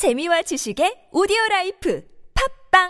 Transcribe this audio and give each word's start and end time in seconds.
재미와 0.00 0.40
지식의 0.48 1.12
오디오 1.12 1.36
라이프 1.50 2.00
팟빵 2.72 2.88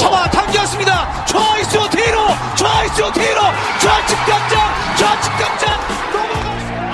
잡아 0.00 0.30
당겼습니다. 0.30 1.26
좌익수 1.26 1.90
뒤로, 1.90 2.26
좌익수 2.56 3.12
뒤로, 3.12 3.40
좌측 3.78 4.16
담장, 4.24 4.96
좌측 4.96 5.36
담장 5.36 5.78
넘어가. 6.14 6.40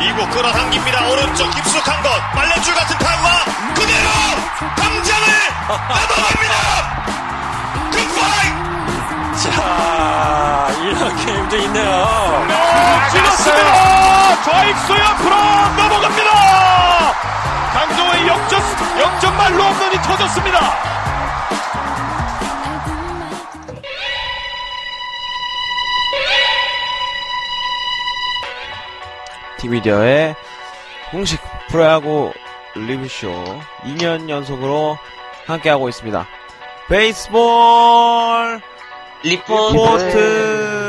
2구 0.03 0.29
끌어당깁니다. 0.33 1.11
오른쪽 1.13 1.49
깊숙한 1.55 2.03
곳. 2.03 2.11
빨래줄 2.35 2.75
같은 2.75 2.99
타구가 2.99 3.45
그대로 3.75 4.11
담장을 4.75 5.29
넘어갑니다. 5.79 6.55
굿바이! 7.93 8.43
자, 9.39 10.70
이런 10.91 11.17
게임도 11.25 11.57
있네요. 11.57 12.47
찔렀습니다. 13.13 14.43
좌익수 14.43 14.93
옆으로 14.93 15.37
넘어갑니다. 15.77 16.31
강정호의 17.73 18.27
역전, 18.27 18.61
역전 18.99 19.37
말로 19.37 19.63
홈런이 19.63 19.97
터졌습니다. 20.03 20.91
TV디어의 29.59 30.35
공식 31.11 31.41
프로야구 31.69 32.33
리뷰쇼 32.75 33.61
2년 33.85 34.29
연속으로 34.29 34.97
함께하고 35.47 35.89
있습니다. 35.89 36.27
베이스볼 36.89 38.61
리포트, 39.23 39.73
리포트 39.75 40.80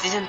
시즌 0.00 0.22
2 0.22 0.26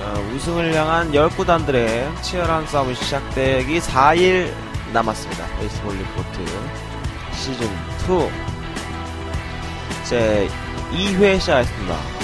어, 0.00 0.34
우승을 0.34 0.74
향한 0.74 1.12
10구단들의 1.12 2.22
치열한 2.22 2.66
싸움이 2.68 2.94
시작되기 2.94 3.80
4일 3.80 4.54
남았습니다. 4.94 5.46
베이스볼 5.58 5.94
리포트 5.94 6.46
시즌 7.34 7.66
2 7.66 8.30
제 10.04 10.48
2회 10.92 11.38
시작했습니다. 11.38 12.15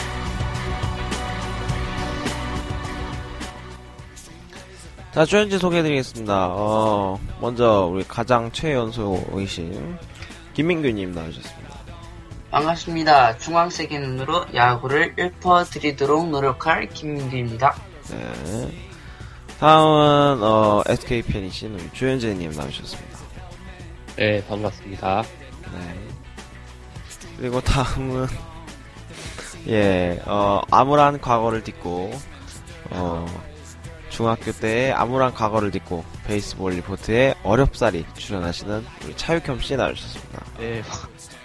자, 5.13 5.27
주연진 5.27 5.59
소개해드리겠습니다. 5.59 6.49
어, 6.53 7.21
먼저 7.39 7.87
우리 7.93 8.03
가장 8.03 8.51
최연소이신 8.51 9.99
김민규님 10.55 11.13
나오셨습니다. 11.13 11.77
반갑습니다. 12.51 13.37
중앙색의 13.37 14.01
눈으로 14.01 14.47
야구를 14.55 15.15
읊어드리도록 15.19 16.31
노력할 16.31 16.89
김민규입니다. 16.89 17.75
네. 18.11 18.73
다음은 19.61 20.43
어, 20.43 20.83
SK 20.87 21.21
팬이신 21.23 21.75
우리 21.75 21.91
주현재님 21.93 22.51
나오셨습니다. 22.53 23.19
네, 24.17 24.43
반갑습니다. 24.47 25.23
네. 25.75 26.09
그리고 27.37 27.61
다음은 27.61 28.29
예, 29.69 30.23
어, 30.25 30.63
암울한 30.71 31.21
과거를 31.21 31.63
딛고 31.65 32.13
어, 32.91 33.52
중학교 34.13 34.53
때의 34.53 34.93
암울한 34.93 35.33
과거를 35.33 35.71
딛고 35.71 36.05
베이스볼 36.27 36.75
리포트에 36.75 37.35
어렵사리 37.43 38.05
출연하시는 38.15 38.85
우리 39.05 39.17
차육현 39.17 39.59
씨 39.61 39.75
나오셨습니다. 39.75 40.45
예, 40.61 40.83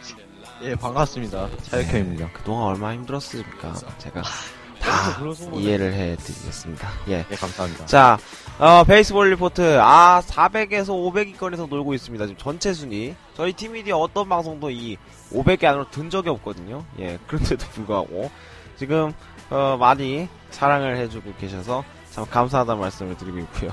예 0.64 0.76
반갑습니다. 0.76 1.50
차혁현입니다. 1.64 2.30
그동안 2.34 2.68
얼마나 2.68 2.94
힘들었습니까? 2.96 3.74
제가 4.00 4.22
다 4.82 5.18
이해를 5.54 5.94
해드리겠습니다. 5.94 6.90
예. 7.08 7.26
예, 7.32 7.36
감사합니다. 7.36 7.86
자, 7.86 8.18
어, 8.60 8.84
베이스볼 8.84 9.32
리포트. 9.32 9.80
아, 9.80 10.22
400에서 10.26 10.90
500위권에서 10.90 11.70
놀고 11.70 11.94
있습니다. 11.94 12.28
지금 12.28 12.38
전체 12.38 12.74
순위. 12.74 13.16
저희 13.34 13.54
팀이디 13.54 13.94
어떤 13.94 14.28
방송도 14.28 14.72
이 14.72 14.98
500개 15.32 15.64
안으로 15.64 15.90
든 15.90 16.10
적이 16.10 16.30
없거든요. 16.30 16.84
예, 17.00 17.18
그런데도 17.28 17.66
불구하고. 17.70 18.30
지금, 18.78 19.14
어, 19.50 19.78
많이 19.80 20.28
사랑을 20.52 20.98
해주고 20.98 21.34
계셔서 21.40 21.84
참 22.18 22.26
감사하다는 22.26 22.82
말씀을 22.82 23.16
드리고 23.16 23.38
있고요. 23.38 23.70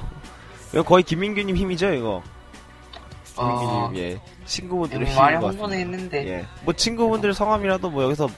이거 0.74 0.82
거의 0.82 1.02
김민규님 1.02 1.56
힘이죠, 1.56 1.94
이거? 1.94 2.22
어, 3.36 3.58
김민규님, 3.58 3.96
예. 3.96 4.20
친구분들의 4.44 5.16
많이 5.16 5.36
힘인 5.36 5.40
것 5.40 5.46
같습니다. 5.46 5.76
했는데 5.76 6.28
예. 6.28 6.46
뭐 6.62 6.74
친구분들 6.74 7.32
성함이라도 7.32 7.88
뭐 7.88 8.02
여기서 8.02 8.28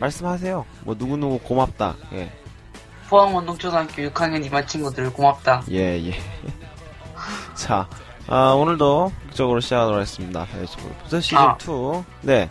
말씀하세요. 0.00 0.66
뭐 0.82 0.96
누구누구 0.98 1.38
고맙다. 1.46 1.94
예. 2.14 2.32
포항원동초등학교 3.08 4.02
6학년 4.10 4.44
이반 4.44 4.66
친구들 4.66 5.12
고맙다. 5.12 5.62
예, 5.70 6.04
예. 6.08 6.12
자, 7.54 7.88
아, 8.26 8.50
오늘도 8.50 9.12
본격적으로 9.16 9.60
시작하도록 9.60 9.94
하겠습니다. 9.94 10.44
부터 11.04 11.20
시즌 11.20 11.38
아. 11.38 11.56
2. 11.62 12.02
네, 12.22 12.48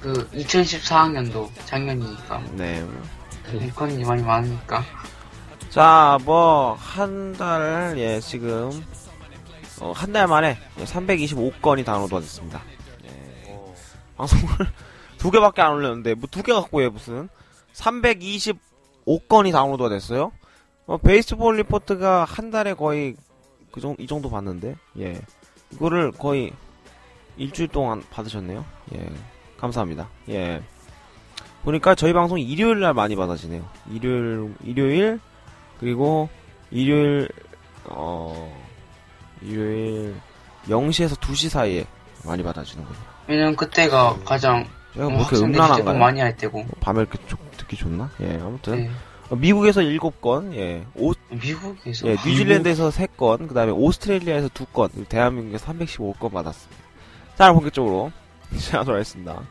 그 0.00 0.30
2014학년도 0.30 1.50
작년이니까 1.66 2.42
네. 2.52 2.82
일권이 3.52 4.02
많이 4.04 4.22
많으니까 4.22 4.82
자, 5.78 6.18
뭐, 6.24 6.72
한 6.74 7.34
달, 7.34 7.94
예, 7.98 8.18
지금, 8.18 8.84
어, 9.80 9.92
한 9.94 10.12
달 10.12 10.26
만에 10.26 10.58
325건이 10.76 11.84
다운로드가 11.84 12.18
됐습니다. 12.18 12.60
예. 13.04 13.54
방송을 14.16 14.44
두 15.18 15.30
개밖에 15.30 15.62
안 15.62 15.74
올렸는데, 15.74 16.14
뭐 16.14 16.26
두 16.32 16.42
개 16.42 16.52
갖고 16.52 16.82
해, 16.82 16.88
무슨. 16.88 17.28
325건이 17.74 19.52
다운로드가 19.52 19.88
됐어요? 19.88 20.32
어, 20.86 20.96
베이스볼 20.98 21.58
리포트가 21.58 22.24
한 22.24 22.50
달에 22.50 22.74
거의, 22.74 23.14
그 23.70 23.80
정도, 23.80 24.02
이 24.02 24.08
정도 24.08 24.28
받는데, 24.30 24.74
예. 24.98 25.20
이거를 25.74 26.10
거의 26.10 26.50
일주일 27.36 27.68
동안 27.68 28.02
받으셨네요. 28.10 28.64
예. 28.96 29.08
감사합니다. 29.60 30.08
예. 30.30 30.60
보니까 31.62 31.94
저희 31.94 32.12
방송이 32.12 32.42
일요일 32.42 32.80
날 32.80 32.94
많이 32.94 33.14
받아지네요. 33.14 33.64
일요일, 33.92 34.56
일요일, 34.64 35.20
그리고 35.80 36.28
일요일 36.70 37.28
어 37.84 38.52
일요일 39.42 40.14
0시에서 40.66 41.16
2시 41.18 41.48
사이에 41.48 41.84
많이 42.24 42.42
받아주는군요. 42.42 42.98
왜냐면 43.26 43.56
그때가 43.56 44.16
가장 44.24 44.66
제가 44.94 45.08
뭐 45.08 45.20
이렇게 45.20 45.36
음란한가요? 45.36 45.76
제공 45.78 45.98
많이 45.98 46.20
할 46.20 46.36
때고 46.36 46.58
뭐 46.64 46.70
밤에 46.80 47.00
이렇게 47.00 47.18
조- 47.26 47.36
듣기 47.56 47.76
좋나? 47.76 48.10
예, 48.20 48.38
아무튼 48.42 48.76
네. 48.84 48.90
어, 49.30 49.36
미국에서 49.36 49.82
7건, 49.82 50.54
예, 50.54 50.86
오, 50.94 51.12
미국에서 51.30 52.06
예, 52.08 52.12
뉴질랜드에서 52.12 52.88
3건, 52.88 53.46
그 53.48 53.54
다음에 53.54 53.70
오스트레일리아에서 53.72 54.48
2건, 54.48 54.90
그리고 54.92 55.08
대한민국에서 55.08 55.66
315건 55.72 56.32
받았습니다. 56.32 56.82
자, 57.36 57.52
본격적으로 57.52 58.10
시작하도록 58.56 58.94
하겠습니다. 58.96 59.42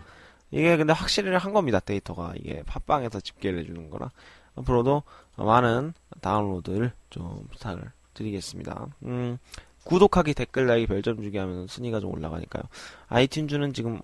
이게 0.49 0.77
근데 0.77 0.93
확실히 0.93 1.35
한 1.35 1.53
겁니다, 1.53 1.79
데이터가. 1.79 2.33
이게 2.37 2.63
팟빵에서 2.65 3.19
집계를 3.19 3.59
해주는 3.59 3.89
거라. 3.91 4.09
앞으로도 4.55 5.03
많은 5.35 5.93
다운로드를 6.27 6.91
좀 7.09 7.47
부탁을 7.51 7.91
드리겠습니다. 8.13 8.87
음, 9.03 9.37
구독하기, 9.85 10.33
댓글 10.33 10.67
달기, 10.67 10.85
별점 10.85 11.21
주기 11.21 11.37
하면 11.37 11.67
순위가 11.67 12.01
좀 12.01 12.11
올라가니까요. 12.11 12.63
아이튠즈는 13.09 13.73
지금 13.73 14.01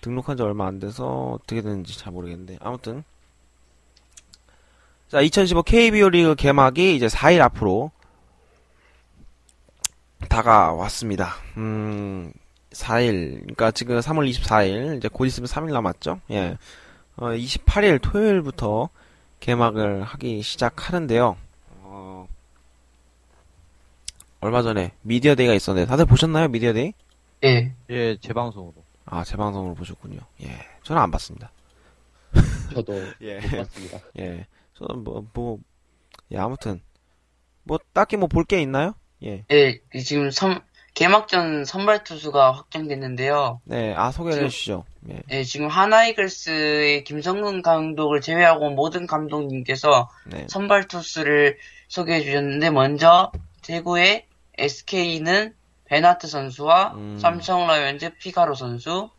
등록한 0.00 0.36
지 0.36 0.42
얼마 0.42 0.66
안 0.66 0.78
돼서 0.78 1.38
어떻게 1.38 1.60
되는지 1.60 1.98
잘 1.98 2.12
모르겠는데. 2.12 2.58
아무튼. 2.60 3.04
자, 5.08 5.20
2015 5.20 5.62
KBO 5.62 6.08
리그 6.08 6.34
개막이 6.34 6.96
이제 6.96 7.06
4일 7.06 7.40
앞으로 7.42 7.90
다가왔습니다. 10.30 11.34
음, 11.58 12.32
4일, 12.70 13.40
그러니까 13.40 13.70
지금 13.72 13.98
3월 13.98 14.30
24일, 14.30 14.96
이제 14.96 15.08
곧 15.12 15.26
있으면 15.26 15.46
3일 15.46 15.72
남았죠? 15.72 16.20
예. 16.30 16.56
어, 17.16 17.26
28일 17.26 18.00
토요일부터 18.00 18.88
개막을 19.40 20.04
하기 20.04 20.40
시작하는데요. 20.40 21.36
어, 24.42 24.46
얼마 24.46 24.62
전에 24.62 24.92
미디어 25.02 25.34
데이가 25.34 25.54
있었는데, 25.54 25.86
다들 25.88 26.04
보셨나요, 26.06 26.48
미디어 26.48 26.72
데이? 26.72 26.92
예 27.44 27.72
예, 27.90 28.16
재방송으로. 28.20 28.74
아, 29.04 29.24
재방송으로 29.24 29.74
보셨군요. 29.74 30.20
예. 30.42 30.48
저는 30.84 31.00
안 31.02 31.10
봤습니다. 31.10 31.50
저도 32.72 32.94
예. 33.22 33.40
못 33.40 33.50
봤습니다. 33.58 33.98
예. 34.18 34.46
저는 34.74 35.02
뭐, 35.04 35.26
뭐, 35.32 35.58
예, 36.30 36.38
아무튼. 36.38 36.80
뭐, 37.64 37.78
딱히 37.92 38.16
뭐 38.16 38.28
볼 38.28 38.44
게 38.44 38.60
있나요? 38.62 38.94
예. 39.24 39.44
예, 39.50 39.80
지금 40.04 40.30
선, 40.30 40.60
개막전 40.94 41.64
선발 41.64 42.04
투수가 42.04 42.52
확정됐는데요. 42.52 43.60
네, 43.64 43.94
아, 43.96 44.10
소개를 44.12 44.34
지금- 44.34 44.46
해주시죠. 44.46 44.84
예. 45.10 45.22
예, 45.30 45.42
지금 45.44 45.68
한화이글스의 45.68 47.04
김성근 47.04 47.62
감독을 47.62 48.20
제외하고 48.20 48.70
모든 48.70 49.06
감독님께서 49.06 50.08
네. 50.26 50.46
선발 50.48 50.86
투수를 50.88 51.58
소개해 51.88 52.22
주셨는데 52.22 52.70
먼저 52.70 53.32
대구의 53.62 54.26
SK는 54.62 55.54
밴와트 55.84 56.26
선수와 56.26 56.92
음. 56.94 57.18
삼성 57.20 57.66
라이온즈 57.66 58.16
피가로 58.16 58.54
선수, 58.54 59.10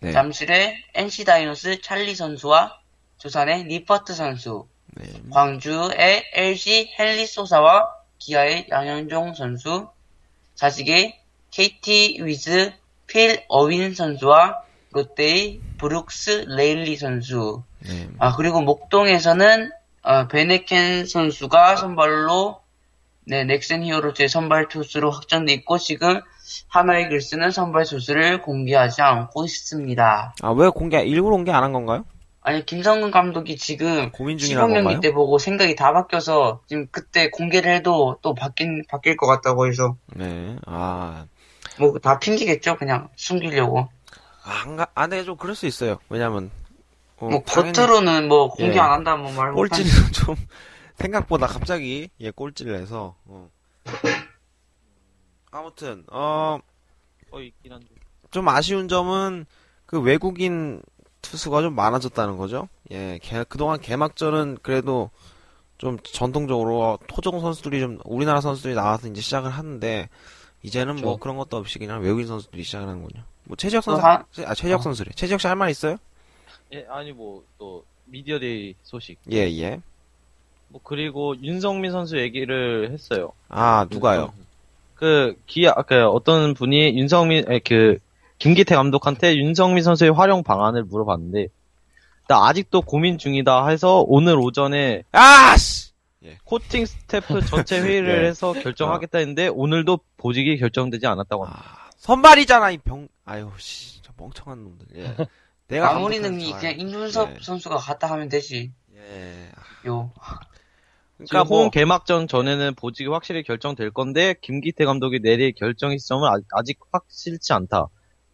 네. 0.00 0.12
잠실의 0.12 0.82
NC 0.94 1.24
다이노스 1.24 1.80
찰리 1.82 2.14
선수와 2.14 2.78
두산의 3.18 3.64
니퍼트 3.64 4.14
선수, 4.14 4.66
네. 4.94 5.04
광주의 5.30 6.24
LG 6.32 6.94
헨리 6.98 7.26
소사와 7.26 7.88
기아의 8.18 8.68
양현종 8.70 9.34
선수, 9.34 9.88
사직의 10.54 11.20
KT 11.50 12.18
위즈 12.22 12.72
필 13.06 13.44
어윈 13.48 13.94
선수와 13.94 14.62
롯데의 14.92 15.60
브룩스 15.78 16.46
레일리 16.48 16.96
선수. 16.96 17.62
네. 17.80 18.08
아 18.18 18.36
그리고 18.36 18.60
목동에서는 18.62 19.70
어, 20.02 20.28
베네켄 20.28 21.06
선수가 21.06 21.76
선발로 21.76 22.61
네 23.24 23.44
넥센 23.44 23.84
히어로즈의 23.84 24.28
선발 24.28 24.68
투수로 24.68 25.10
확정돼 25.10 25.52
있고 25.54 25.78
지금 25.78 26.20
하나의 26.68 27.08
글쓰는 27.08 27.50
선발 27.50 27.84
투수를 27.84 28.42
공개하지 28.42 29.00
않고 29.02 29.44
있습니다. 29.44 30.34
아, 30.42 30.50
왜 30.50 30.68
공개, 30.68 31.00
일부러 31.02 31.36
공개 31.36 31.52
안 31.52 31.62
한 31.62 31.72
건가요? 31.72 32.04
아니 32.44 32.66
김성근 32.66 33.12
감독이 33.12 33.56
지금 33.56 34.10
고민 34.10 34.36
중이라는 34.36 34.74
건가요? 34.74 34.98
때 35.00 35.12
보고 35.12 35.38
생각이 35.38 35.76
다 35.76 35.92
바뀌어서 35.92 36.60
지금 36.66 36.88
그때 36.90 37.30
공개를 37.30 37.72
해도 37.72 38.18
또 38.20 38.34
바뀐 38.34 38.82
바뀔 38.88 39.16
것 39.16 39.28
같다고 39.28 39.68
해서 39.68 39.94
네. 40.16 40.56
아, 40.66 41.26
뭐 41.78 41.92
다 42.02 42.18
핑계겠죠 42.18 42.76
그냥 42.78 43.08
숨기려고 43.14 43.88
아, 44.44 44.62
안 44.64 44.76
가, 44.76 44.88
아, 44.96 45.06
네, 45.06 45.22
좀 45.22 45.36
그럴 45.36 45.54
수 45.54 45.66
있어요. 45.66 45.98
왜냐면, 46.08 46.50
어, 47.18 47.28
뭐 47.28 47.42
당연히 47.46 47.72
겉으로는 47.74 48.26
뭐 48.26 48.48
공개 48.48 48.74
예. 48.74 48.80
안 48.80 48.90
한다 48.90 49.14
뭐 49.14 49.30
말 49.30 49.52
꼴찌를 49.52 49.90
좀, 50.10 50.34
생각보다 51.06 51.46
갑자기, 51.46 52.08
예, 52.20 52.30
꼴찌를 52.30 52.76
해서, 52.80 53.16
어. 53.26 53.50
아무튼, 55.50 56.04
어, 56.10 56.58
어, 57.30 57.40
있긴 57.40 57.72
한데. 57.72 57.86
좀 58.30 58.48
아쉬운 58.48 58.88
점은, 58.88 59.44
그 59.86 60.00
외국인 60.00 60.80
투수가 61.20 61.62
좀 61.62 61.74
많아졌다는 61.74 62.36
거죠. 62.38 62.68
예, 62.90 63.18
개- 63.22 63.44
그동안 63.44 63.80
개막전은 63.80 64.58
그래도 64.62 65.10
좀 65.78 65.98
전통적으로 66.00 66.98
토종 67.08 67.40
선수들이 67.40 67.80
좀, 67.80 67.98
우리나라 68.04 68.40
선수들이 68.40 68.74
나와서 68.74 69.08
이제 69.08 69.20
시작을 69.20 69.50
하는데, 69.50 70.08
이제는 70.62 70.94
뭐 70.96 71.02
그렇죠. 71.02 71.16
그런 71.18 71.36
것도 71.36 71.56
없이 71.56 71.78
그냥 71.78 72.00
외국인 72.02 72.26
선수들이 72.26 72.62
시작을 72.62 72.88
하는군요. 72.88 73.24
뭐 73.44 73.56
최지혁 73.56 73.84
또 73.84 73.92
선수, 73.92 74.06
한- 74.06 74.24
아, 74.46 74.54
최지혁 74.54 74.80
어. 74.80 74.82
선수래. 74.82 75.10
최지혁 75.14 75.40
씨 75.40 75.48
할 75.48 75.56
말 75.56 75.70
있어요? 75.70 75.96
예, 76.72 76.86
아니, 76.88 77.12
뭐, 77.12 77.44
또, 77.58 77.84
미디어데이 78.06 78.76
소식. 78.82 79.18
예, 79.30 79.38
예. 79.60 79.80
뭐, 80.72 80.80
그리고 80.82 81.36
윤성민 81.42 81.92
선수 81.92 82.18
얘기를 82.18 82.90
했어요. 82.90 83.32
아, 83.48 83.86
누가요? 83.90 84.32
그, 84.94 85.36
기아, 85.46 85.74
그, 85.74 86.06
어떤 86.06 86.54
분이 86.54 86.98
윤성민, 86.98 87.50
에, 87.52 87.58
그, 87.60 87.98
김기태 88.38 88.74
감독한테 88.74 89.36
윤성민 89.36 89.84
선수의 89.84 90.12
활용 90.12 90.42
방안을 90.42 90.84
물어봤는데, 90.84 91.48
나 92.28 92.46
아직도 92.46 92.82
고민 92.82 93.18
중이다 93.18 93.68
해서 93.68 94.02
오늘 94.06 94.36
오전에 94.36 95.02
아, 95.12 95.56
씨! 95.56 95.92
코칭 96.44 96.86
스태프 96.86 97.42
전체 97.46 97.80
회의를 97.80 98.22
네. 98.22 98.28
해서 98.28 98.52
결정하겠다 98.52 99.18
했는데, 99.18 99.48
오늘도 99.48 99.98
보직이 100.16 100.56
결정되지 100.56 101.06
않았다고 101.06 101.44
합니다. 101.44 101.62
아, 101.66 101.90
선발이잖아, 101.98 102.70
이 102.70 102.78
병, 102.78 103.08
아유, 103.24 103.50
씨, 103.58 104.00
저 104.02 104.12
멍청한 104.16 104.62
놈들. 104.62 104.86
예. 104.96 105.16
내가 105.68 105.90
아무리 105.96 106.20
잘- 106.20 106.30
그냥 106.58 106.78
임준섭 106.80 107.30
예. 107.30 107.36
선수가 107.42 107.76
갔다 107.76 108.08
하면 108.10 108.28
되지 108.28 108.72
예. 108.94 109.50
요 109.86 110.10
그러니까 111.16 111.44
뭐, 111.44 111.62
홈 111.62 111.70
개막전 111.70 112.26
전에는 112.28 112.74
보직이 112.74 113.08
확실히 113.08 113.42
결정될 113.42 113.90
건데 113.90 114.34
김기태 114.40 114.84
감독이 114.84 115.20
내릴 115.20 115.52
결정 115.52 115.96
시점은 115.96 116.28
아- 116.28 116.40
아직 116.52 116.78
확실치 116.90 117.52
않다. 117.52 117.86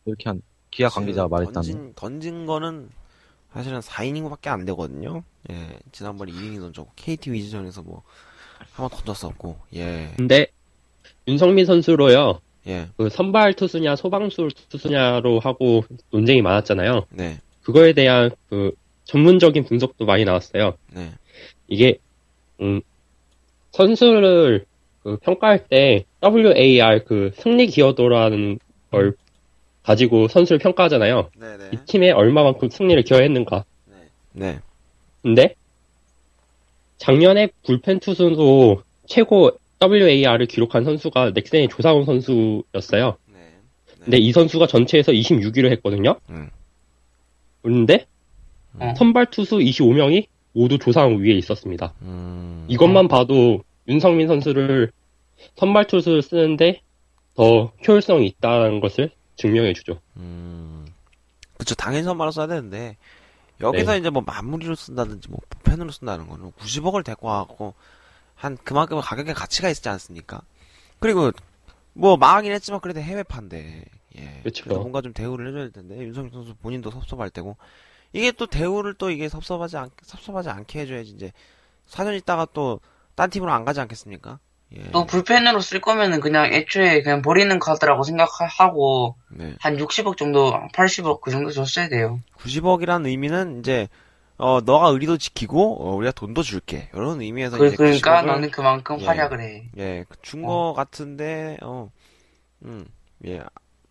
이렇게 0.07 0.31
한 0.31 0.41
기아 0.71 0.89
관계자가 0.89 1.29
말했다는. 1.29 1.53
던진, 1.55 1.93
던진 1.95 2.47
거는 2.47 2.89
사실은 3.53 3.81
4이닝밖에 3.81 4.49
안 4.49 4.65
되거든요. 4.67 5.23
예. 5.51 5.79
지난번에 5.93 6.33
2이닝 6.33 6.61
던졌고, 6.61 6.93
KT 6.97 7.33
위즈전에서 7.33 7.83
뭐, 7.83 8.03
한번 8.73 8.97
던졌었고, 8.99 9.59
예. 9.75 10.13
근데 10.17 10.47
윤성민 11.27 11.67
선수로요. 11.67 12.41
예. 12.67 12.89
그 12.97 13.09
선발 13.09 13.55
투수냐 13.55 13.97
소방수 13.97 14.49
투수냐로 14.69 15.41
하고 15.41 15.85
논쟁이 16.11 16.43
많았잖아요. 16.43 17.07
네. 17.11 17.39
그거에 17.63 17.93
대한 17.95 18.31
그 18.51 18.73
전문적인 19.05 19.65
분석도 19.65 20.05
많이 20.05 20.25
나왔어요. 20.25 20.77
네. 20.93 21.13
이게 21.67 21.99
음, 22.60 22.81
선수를 23.72 24.66
그 25.02 25.16
평가할 25.19 25.69
때 25.69 26.05
WAR 26.22 27.05
그 27.05 27.31
승리 27.34 27.66
기여도라는 27.66 28.58
걸 28.90 29.14
가지고 29.82 30.28
선수를 30.28 30.58
평가하잖아요. 30.58 31.31
네네. 31.38 31.70
이 31.72 31.76
팀에 31.87 32.10
얼마만큼 32.10 32.69
승리를 32.70 33.02
기여했는가. 33.05 33.64
네. 34.32 34.60
근데 35.22 35.55
작년에 36.99 37.49
불펜 37.64 38.00
투수도 38.00 38.82
최고 39.06 39.50
WAR을 39.82 40.46
기록한 40.46 40.84
선수가 40.84 41.32
넥센의 41.34 41.69
조상훈 41.69 42.05
선수였어요. 42.05 43.16
네. 43.32 43.38
근데 44.05 44.19
이 44.19 44.32
선수가 44.32 44.66
전체에서 44.66 45.12
26위를 45.12 45.70
했거든요. 45.72 46.16
음. 46.31 46.50
그런데 47.62 48.06
어. 48.78 48.94
선발 48.96 49.31
투수 49.31 49.56
25명이 49.58 50.26
모두 50.53 50.79
조상훈 50.79 51.23
위에 51.23 51.33
있었습니다. 51.35 51.95
음. 52.03 52.65
이것만 52.69 53.09
봐도 53.09 53.62
윤성민 53.87 54.29
선수를 54.29 54.93
선발 55.56 55.87
투수를 55.87 56.23
쓰는데 56.23 56.83
더 57.35 57.73
효율성이 57.87 58.27
있다는 58.27 58.81
것을 58.81 59.11
증명해 59.37 59.73
주죠. 59.73 60.00
음. 60.17 60.87
그쵸, 61.56 61.75
당연히 61.75 62.05
선발로 62.05 62.31
써야 62.31 62.47
되는데, 62.47 62.97
여기서 63.61 63.93
네. 63.93 63.99
이제 63.99 64.11
뭐 64.11 64.23
마무리로 64.25 64.75
쓴다든지, 64.75 65.29
뭐, 65.29 65.39
펜으로 65.65 65.91
쓴다는 65.91 66.29
거는 66.29 66.53
90억을 66.53 67.05
데리고 67.05 67.29
와갖고, 67.29 67.75
한 68.35 68.56
그만큼 68.62 69.01
가격의 69.01 69.35
가치가 69.35 69.69
있지 69.69 69.89
않습니까? 69.89 70.43
그리고, 71.01 71.33
뭐, 71.94 72.17
망하긴 72.17 72.53
했지만, 72.53 72.81
그래도 72.81 73.01
해외판데, 73.01 73.85
예. 74.17 74.43
그래도 74.44 74.81
뭔가 74.81 75.01
좀 75.01 75.12
대우를 75.12 75.49
해줘야 75.49 75.62
될 75.65 75.73
텐데, 75.73 75.99
윤성민 75.99 76.33
선수 76.33 76.55
본인도 76.56 76.91
섭섭할 76.91 77.31
때고, 77.31 77.56
이게 78.12 78.32
또 78.32 78.46
대우를 78.46 78.94
또 78.94 79.10
이게 79.10 79.28
섭섭하지 79.28 79.76
않, 79.76 79.90
섭섭하지 80.02 80.49
않게 80.50 80.81
해줘야지, 80.81 81.10
이제, 81.10 81.32
4년 81.88 82.16
있다가 82.16 82.46
또, 82.52 82.81
딴 83.14 83.31
팀으로 83.31 83.52
안 83.52 83.64
가지 83.64 83.81
않겠습니까? 83.81 84.38
예. 84.76 84.82
또 84.93 85.06
불펜으로 85.06 85.60
쓸 85.60 85.81
거면은 85.81 86.20
그냥 86.20 86.52
애초에 86.52 87.02
그냥 87.02 87.22
버리는 87.22 87.58
카드라고 87.58 88.02
생각하고 88.02 89.16
네. 89.31 89.55
한 89.60 89.77
60억 89.77 90.17
정도 90.17 90.53
80억 90.74 91.22
그 91.22 91.31
정도 91.31 91.50
줬어야 91.50 91.88
돼요 91.88 92.20
90억이라는 92.36 93.06
의미는 93.06 93.60
이제 93.60 93.88
어 94.36 94.60
너가 94.60 94.88
의리도 94.88 95.17
지키고 95.17 95.88
어, 95.88 95.96
우리가 95.96 96.12
돈도 96.12 96.43
줄게 96.43 96.91
이런 96.93 97.20
의미에서 97.20 97.56
그, 97.56 97.74
그러니까 97.74 98.22
90억을 98.22 98.27
너는 98.27 98.50
그만큼 98.50 99.00
예. 99.00 99.06
활약을 99.06 99.41
해 99.41 99.70
예, 99.79 100.05
준거 100.22 100.74
같은데 100.77 101.56
어. 101.62 101.91
음. 102.65 102.84
예. 103.27 103.43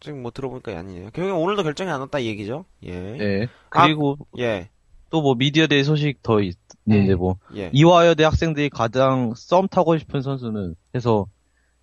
지금 0.08 0.22
뭐 0.24 0.32
들어보니까 0.32 0.78
아니네요. 0.78 1.10
결국에 1.12 1.32
오늘도 1.32 1.64
결정이 1.64 1.92
안 1.92 2.00
났다 2.00 2.20
이 2.20 2.28
얘기죠. 2.28 2.66
예. 2.86 2.92
예. 3.20 3.48
그리고 3.70 4.18
예. 4.40 4.70
또 5.10 5.22
뭐 5.22 5.36
미디어데이 5.36 5.84
소식 5.84 6.22
더 6.24 6.42
있, 6.42 6.58
있는데 6.88 7.16
뭐 7.16 7.38
예. 7.56 7.70
이화여대 7.74 8.24
학생들이 8.24 8.70
가장 8.70 9.34
썸 9.36 9.68
타고 9.70 9.98
싶은 9.98 10.22
선수는 10.22 10.76
해서 10.96 11.28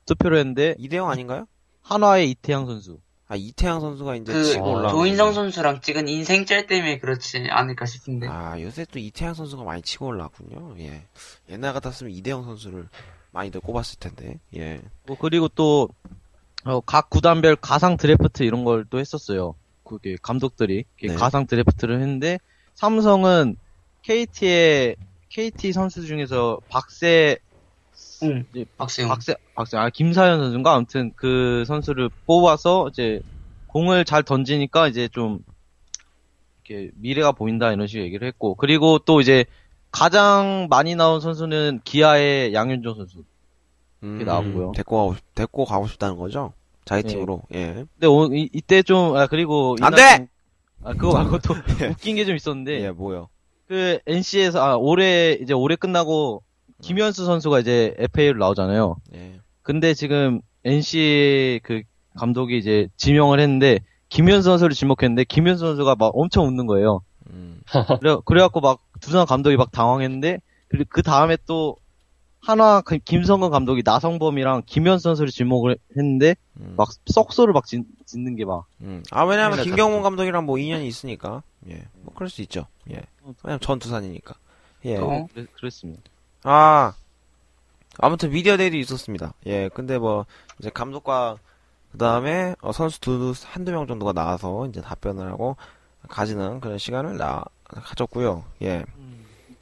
투표를 0.06 0.38
했는데 0.38 0.74
이대영 0.78 1.08
아닌가요? 1.08 1.46
한화의 1.82 2.30
이태양 2.30 2.66
선수. 2.66 2.98
아, 3.26 3.36
이태양 3.36 3.80
선수가 3.80 4.16
이제 4.16 4.32
그 4.32 4.44
치고 4.44 4.70
올라. 4.72 4.90
조인성 4.90 5.32
선수랑 5.32 5.80
찍은 5.80 6.08
인생 6.08 6.44
짤 6.44 6.66
때문에 6.66 6.98
그렇지 6.98 7.46
않을까 7.50 7.86
싶은데 7.86 8.26
아, 8.28 8.60
요새 8.60 8.84
또 8.90 8.98
이태양 8.98 9.32
선수가 9.34 9.64
많이 9.64 9.80
치고 9.82 10.06
올라왔군요. 10.06 10.76
예. 10.80 11.06
옛날 11.48 11.72
같았으면 11.72 12.12
이대영 12.12 12.44
선수를 12.44 12.88
많이들 13.32 13.60
꼽았을 13.60 13.98
텐데. 13.98 14.38
예. 14.56 14.80
뭐 15.06 15.16
그리고 15.18 15.48
또 15.48 15.88
어, 16.64 16.80
각 16.80 17.10
구단별 17.10 17.56
가상 17.56 17.96
드래프트 17.96 18.42
이런 18.42 18.64
걸 18.64 18.86
또 18.90 18.98
했었어요. 18.98 19.54
그게 19.84 20.16
감독들이 20.22 20.84
네. 21.02 21.14
가상 21.14 21.46
드래프트를 21.46 22.00
했는데 22.00 22.38
삼성은 22.74 23.56
KT의 24.02 24.96
KT 25.28 25.72
선수 25.72 26.06
중에서 26.06 26.60
박세 26.68 27.38
응 28.22 28.44
이제 28.54 28.64
박세웅 28.76 29.08
박세 29.08 29.34
박세 29.54 29.76
아 29.76 29.90
김사현 29.90 30.38
선수인가 30.40 30.74
아무튼 30.74 31.12
그 31.16 31.64
선수를 31.66 32.08
뽑아서 32.26 32.88
이제 32.90 33.20
공을 33.66 34.04
잘 34.04 34.22
던지니까 34.22 34.88
이제 34.88 35.08
좀 35.08 35.40
이렇게 36.64 36.90
미래가 36.96 37.32
보인다 37.32 37.72
이런 37.72 37.86
식으로 37.86 38.04
얘기를 38.04 38.26
했고 38.26 38.54
그리고 38.54 38.98
또 39.00 39.20
이제 39.20 39.44
가장 39.90 40.66
많이 40.70 40.94
나온 40.96 41.20
선수는 41.20 41.80
기아의 41.84 42.54
양윤종 42.54 42.94
선수. 42.96 43.24
음, 44.04 44.22
나왔고요. 44.24 44.72
데리고 44.74 44.96
가고, 44.98 45.14
싶- 45.14 45.34
데리고 45.34 45.64
가고 45.64 45.86
싶다는 45.86 46.16
거죠? 46.16 46.52
자기 46.84 47.02
네. 47.04 47.08
팀으로. 47.14 47.42
예. 47.54 47.84
근데 47.94 48.06
오, 48.06 48.26
이, 48.32 48.48
이때 48.52 48.82
좀, 48.82 49.16
아, 49.16 49.26
그리고. 49.26 49.76
안 49.80 49.92
이날 49.94 49.96
돼! 49.96 50.16
좀- 50.18 50.28
아, 50.84 50.92
그거 50.92 51.12
말고 51.14 51.38
또 51.38 51.54
웃긴 51.98 52.16
게 52.16 52.24
좀 52.26 52.36
있었는데. 52.36 52.82
예, 52.82 52.90
뭐요? 52.90 53.28
그, 53.66 53.98
NC에서, 54.06 54.62
아, 54.62 54.76
올해, 54.76 55.32
이제 55.40 55.54
올해 55.54 55.76
끝나고, 55.76 56.42
김현수 56.82 57.24
선수가 57.24 57.60
이제 57.60 57.94
FA로 57.98 58.38
나오잖아요. 58.38 58.96
예. 59.14 59.40
근데 59.62 59.94
지금, 59.94 60.40
NC의 60.64 61.60
그 61.60 61.82
감독이 62.18 62.58
이제 62.58 62.88
지명을 62.96 63.40
했는데 63.40 63.80
김현수 64.08 64.44
선수를 64.44 64.74
지목했는데 64.74 65.24
김현수 65.24 65.64
선수가 65.64 65.96
막 65.98 66.10
엄청 66.14 66.46
웃는 66.46 66.66
거예요. 66.66 67.00
음. 67.30 67.60
그래 68.00 68.16
그래갖고 68.24 68.60
막 68.60 68.80
두산 69.00 69.26
감독이 69.26 69.56
막 69.56 69.70
당황했는데 69.72 70.38
그리고 70.68 70.86
그 70.90 71.02
다음에 71.02 71.36
또 71.46 71.76
한화 72.44 72.82
그 72.82 72.98
김성근 72.98 73.50
감독이 73.50 73.82
나성범이랑 73.84 74.62
김현수 74.66 75.02
선수를 75.04 75.30
지목을 75.30 75.78
했는데 75.96 76.36
음. 76.60 76.74
막 76.76 76.88
썩소를 77.06 77.54
막 77.54 77.64
짓, 77.66 77.82
짓는 78.04 78.36
게 78.36 78.44
막 78.44 78.66
음. 78.82 79.02
아, 79.10 79.24
왜냐면 79.24 79.52
큰일 79.52 79.70
김경문. 79.70 80.02
감독이랑 80.02 80.44
뭐 80.44 80.58
인연이 80.58 80.86
있으니까. 80.86 81.42
예. 81.70 81.82
뭐 82.02 82.12
그럴 82.14 82.28
수 82.28 82.42
있죠. 82.42 82.66
예. 82.90 83.00
왜냐면 83.42 83.60
전 83.60 83.78
두산이니까. 83.78 84.34
예. 84.84 84.96
또 84.98 85.26
그랬, 85.32 85.52
그랬습니다. 85.54 86.02
아. 86.42 86.92
아무튼 87.98 88.30
미디어 88.30 88.56
데이도 88.58 88.76
있었습니다. 88.76 89.32
예. 89.46 89.68
근데 89.70 89.98
뭐 89.98 90.26
이제 90.58 90.68
감독과 90.68 91.38
그 91.92 91.98
다음에 91.98 92.56
어, 92.60 92.72
선수 92.72 93.00
두 93.00 93.32
한두 93.44 93.70
명 93.72 93.86
정도가 93.86 94.12
나와서 94.12 94.66
이제 94.66 94.82
답변을 94.82 95.26
하고 95.30 95.56
가지는 96.08 96.60
그런 96.60 96.76
시간을 96.76 97.16
나 97.16 97.44
가졌고요. 97.64 98.44
예. 98.62 98.84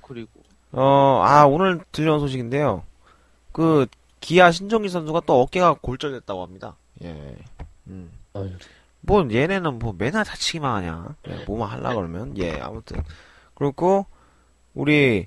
그리고 0.03 0.42
어, 0.73 1.23
아, 1.23 1.45
오늘 1.47 1.81
들려온 1.93 2.21
소식인데요. 2.21 2.83
그, 3.53 3.87
기아 4.21 4.51
신종기 4.51 4.89
선수가 4.89 5.23
또 5.27 5.41
어깨가 5.43 5.75
골절됐다고 5.83 6.43
합니다. 6.43 6.77
예. 7.03 7.37
음. 7.89 8.11
아유. 8.33 8.51
뭐, 9.01 9.27
얘네는 9.31 9.79
뭐 9.79 9.95
맨날 9.97 10.25
다치기만 10.25 10.77
하냐. 10.77 11.17
예, 11.29 11.45
뭐만 11.45 11.69
하려 11.69 11.95
그러면. 11.95 12.37
예, 12.39 12.59
아무튼. 12.61 13.03
그리고, 13.55 14.07
우리, 14.75 15.27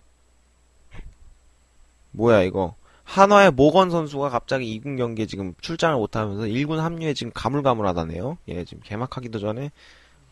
뭐야, 2.12 2.42
이거. 2.42 2.76
한화의 3.04 3.52
모건 3.52 3.92
선수가 3.92 4.30
갑자기 4.30 4.80
2군 4.80 4.98
경기에 4.98 5.28
지금 5.28 5.54
출장을 5.62 5.96
못하면서 5.96 6.46
1군 6.46 6.78
합류에 6.78 7.14
지금 7.14 7.32
가물가물하다네요. 7.36 8.40
예, 8.48 8.66
지금 8.66 8.82
개막하기도 8.84 9.38
전에 9.38 9.72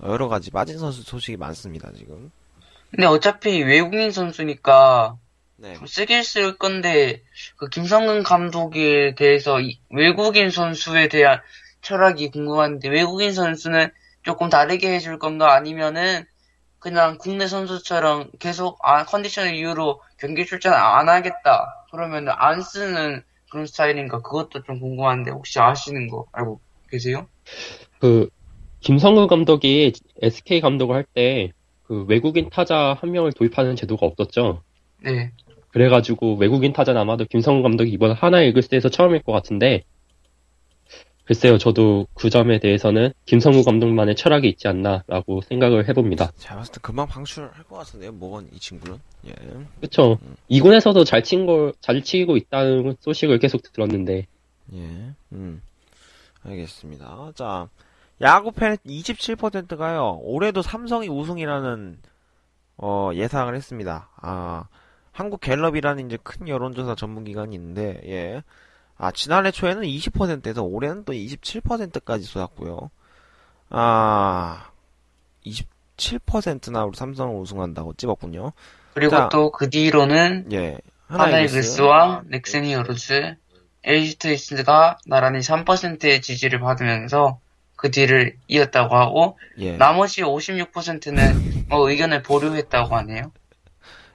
여러 0.01 0.27
가지 0.27 0.49
빠진 0.49 0.79
선수 0.79 1.03
소식이 1.03 1.37
많습니다, 1.37 1.91
지금. 1.93 2.31
근데 2.93 3.07
어차피 3.07 3.63
외국인 3.63 4.11
선수니까 4.11 5.17
네. 5.57 5.75
쓰긴 5.87 6.21
쓸 6.21 6.57
건데 6.57 7.23
그 7.57 7.67
김성근 7.67 8.21
감독에 8.21 9.15
대해서 9.15 9.59
이 9.61 9.79
외국인 9.89 10.51
선수에 10.51 11.07
대한 11.07 11.41
철학이 11.81 12.29
궁금한데 12.29 12.89
외국인 12.89 13.33
선수는 13.33 13.89
조금 14.21 14.49
다르게 14.49 14.93
해줄 14.93 15.17
건가 15.17 15.55
아니면은 15.55 16.23
그냥 16.77 17.17
국내 17.17 17.47
선수처럼 17.47 18.29
계속 18.37 18.77
아, 18.83 19.05
컨디션을 19.05 19.55
이유로 19.55 19.99
경기 20.19 20.45
출전 20.45 20.73
안 20.73 21.09
하겠다 21.09 21.87
그러면 21.91 22.27
안 22.29 22.61
쓰는 22.61 23.23
그런 23.49 23.65
스타일인가 23.65 24.21
그것도 24.21 24.61
좀 24.63 24.79
궁금한데 24.79 25.31
혹시 25.31 25.59
아시는 25.59 26.09
거 26.09 26.27
알고 26.31 26.59
계세요? 26.91 27.27
그 27.99 28.29
김성우 28.81 29.25
감독이 29.27 29.93
SK 30.21 30.61
감독을 30.61 30.95
할때 30.95 31.53
그 31.83 32.05
외국인 32.07 32.49
타자 32.49 32.97
한 32.99 33.11
명을 33.11 33.33
도입하는 33.33 33.75
제도가 33.75 34.05
없었죠. 34.05 34.61
네. 35.01 35.31
그래가지고 35.69 36.35
외국인 36.35 36.71
타자는 36.71 37.01
아마도 37.01 37.25
김성우 37.25 37.63
감독이 37.63 37.91
이번 37.91 38.11
하나 38.11 38.41
이글스에서 38.41 38.89
처음일 38.89 39.23
것 39.23 39.31
같은데 39.31 39.83
글쎄요, 41.25 41.57
저도 41.57 42.05
그 42.13 42.29
점에 42.29 42.59
대해서는 42.59 43.13
김성우 43.25 43.63
감독만의 43.63 44.15
철학이 44.15 44.47
있지 44.49 44.67
않나라고 44.67 45.41
생각을 45.41 45.87
해봅니다. 45.87 46.31
제가 46.37 46.57
봤을 46.57 46.73
때 46.73 46.79
금방 46.81 47.07
방출할 47.07 47.63
것 47.63 47.77
같은데요, 47.77 48.11
모건 48.11 48.49
이 48.53 48.59
친구는. 48.59 48.99
예. 49.27 49.33
그쵸? 49.79 50.19
이군에서도 50.49 51.01
잘 51.05 51.23
친 51.23 51.45
걸, 51.45 51.73
잘 51.79 52.03
치고 52.03 52.35
있다는 52.35 52.97
소식을 52.99 53.39
계속 53.39 53.63
들었는데, 53.71 54.27
예. 54.73 54.77
음. 55.31 55.61
알겠습니다. 56.43 57.31
자, 57.35 57.69
야구 58.23 58.51
팬 58.51 58.77
27%가요, 58.77 60.19
올해도 60.21 60.61
삼성이 60.61 61.09
우승이라는, 61.09 61.99
어, 62.77 63.11
예상을 63.13 63.53
했습니다. 63.53 64.09
아, 64.15 64.65
한국 65.11 65.41
갤럽이라는 65.41 66.07
이제 66.07 66.17
큰 66.23 66.47
여론조사 66.47 66.95
전문기관이 66.95 67.53
있는데, 67.55 68.01
예. 68.05 68.43
아, 68.97 69.11
지난해 69.11 69.51
초에는 69.51 69.83
20%에서 69.83 70.63
올해는 70.63 71.03
또 71.03 71.11
27%까지 71.13 72.23
쏟았고요. 72.23 72.89
아, 73.69 74.69
27%나 75.45 76.85
우리 76.85 76.95
삼성은 76.95 77.35
우승한다고 77.35 77.93
찝었군요. 77.95 78.53
그리고 78.93 79.11
자. 79.11 79.29
또그 79.29 79.69
뒤로는 79.69 80.51
예. 80.53 80.77
하나이글스와 81.07 82.23
넥센 82.27 82.63
히어로즈, 82.65 83.35
LG 83.83 84.19
트위스가 84.19 84.97
나란히 85.05 85.39
3%의 85.39 86.21
지지를 86.21 86.59
받으면서 86.59 87.39
그 87.83 87.91
뒤를 87.91 88.37
이었다고 88.47 88.95
하고 88.95 89.37
예. 89.57 89.75
나머지 89.75 90.21
56%는 90.21 91.65
뭐 91.67 91.89
의견을 91.89 92.23
보류했다고 92.23 92.95
하네요. 92.95 93.33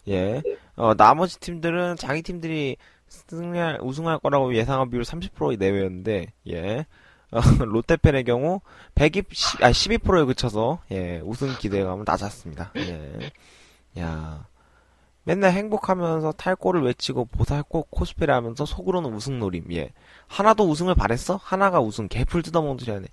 예. 0.08 0.42
어, 0.74 0.94
나머지 0.94 1.38
팀들은 1.38 1.96
자기 1.96 2.22
팀들이 2.22 2.78
승리할, 3.08 3.80
우승할 3.82 4.20
거라고 4.20 4.54
예상한 4.54 4.88
비율 4.88 5.02
30% 5.02 5.58
내외였는데, 5.58 6.32
예. 6.48 6.86
어, 7.30 7.40
롯데팬의 7.62 8.24
경우 8.24 8.62
120, 8.94 9.62
아, 9.62 9.70
12%에 9.70 10.24
그쳐서, 10.24 10.80
예, 10.90 11.20
우승 11.22 11.54
기대감은 11.58 12.04
낮았습니다. 12.06 12.72
예. 12.76 13.30
야. 14.00 14.46
맨날 15.24 15.52
행복하면서 15.52 16.32
탈골을 16.32 16.84
외치고 16.84 17.26
보살코 17.26 17.88
코스프레 17.90 18.32
하면서 18.32 18.64
속으로는 18.64 19.12
우승 19.12 19.38
노림, 19.38 19.70
예. 19.72 19.90
하나도 20.26 20.66
우승을 20.70 20.94
바랬어? 20.94 21.38
하나가 21.42 21.80
우승, 21.80 22.08
개풀 22.08 22.42
뜯어먹는 22.42 22.78
소리 22.78 22.92
하네. 22.92 23.08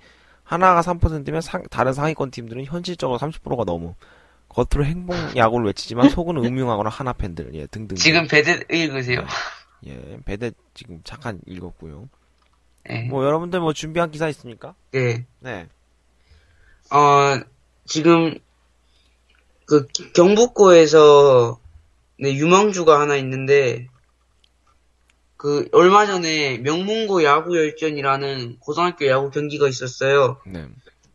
하나가 0.46 0.82
3%면 0.82 1.42
상, 1.42 1.64
다른 1.70 1.92
상위권 1.92 2.32
팀들은 2.32 2.64
현실적으로 2.66 3.20
30%가 3.20 3.66
넘음. 3.66 3.94
겉으로 4.48 4.86
행복 4.86 5.36
야구를 5.36 5.66
외치지만 5.66 6.10
속은 6.10 6.38
음흉하거나 6.38 6.90
하나 6.90 7.12
팬들, 7.12 7.54
예, 7.56 7.66
등등. 7.68 7.98
지금 7.98 8.26
배드 8.28 8.64
읽으세요. 8.72 9.26
예, 9.88 10.20
배대 10.24 10.52
지금 10.74 11.02
잠깐 11.04 11.42
읽었고요. 11.46 12.08
네. 12.88 13.08
뭐 13.10 13.26
여러분들 13.26 13.60
뭐 13.60 13.74
준비한 13.74 14.12
기사 14.12 14.30
있습니까? 14.30 14.76
네. 14.92 15.26
네. 15.40 15.68
어, 16.92 17.42
지금 17.86 18.38
그 19.66 19.88
경북고에서 20.14 21.60
네, 22.20 22.34
유망주가 22.36 23.00
하나 23.00 23.16
있는데 23.18 23.88
그 25.46 25.70
얼마 25.74 26.08
전에 26.08 26.58
명문고 26.58 27.24
야구 27.24 27.56
열전이라는 27.56 28.58
고등학교 28.58 29.06
야구 29.06 29.30
경기가 29.30 29.68
있었어요. 29.68 30.42
네. 30.44 30.66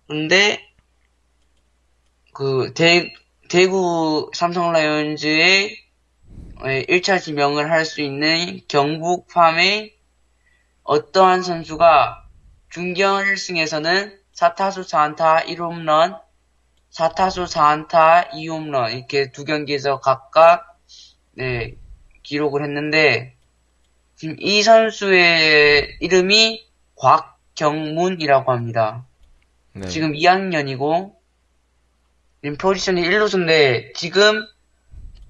근데 0.06 0.64
그 2.32 2.72
대, 2.72 3.12
대구 3.48 4.30
삼성 4.32 4.70
라이온즈의 4.70 5.76
1차 6.60 7.20
지명을 7.20 7.72
할 7.72 7.84
수 7.84 8.02
있는 8.02 8.60
경북 8.68 9.26
팜의 9.26 9.96
어떠한 10.84 11.42
선수가 11.42 12.24
중견 12.68 13.24
1승에서는 13.24 14.16
4타수 14.32 14.84
4안타 14.84 15.46
1홈런, 15.46 16.20
4타수 16.92 17.48
4안타 17.48 18.30
2홈런 18.30 18.94
이렇게 18.94 19.32
두 19.32 19.44
경기에서 19.44 19.98
각각 19.98 20.78
네, 21.32 21.74
기록을 22.22 22.62
했는데 22.62 23.39
지금 24.20 24.36
이 24.38 24.62
선수의 24.62 25.96
이름이 26.00 26.66
곽경문이라고 26.96 28.52
합니다. 28.52 29.06
네. 29.72 29.88
지금 29.88 30.12
2학년이고 30.12 31.14
지금 32.42 32.58
포지션이 32.58 33.00
1루수인데 33.00 33.94
지금 33.94 34.44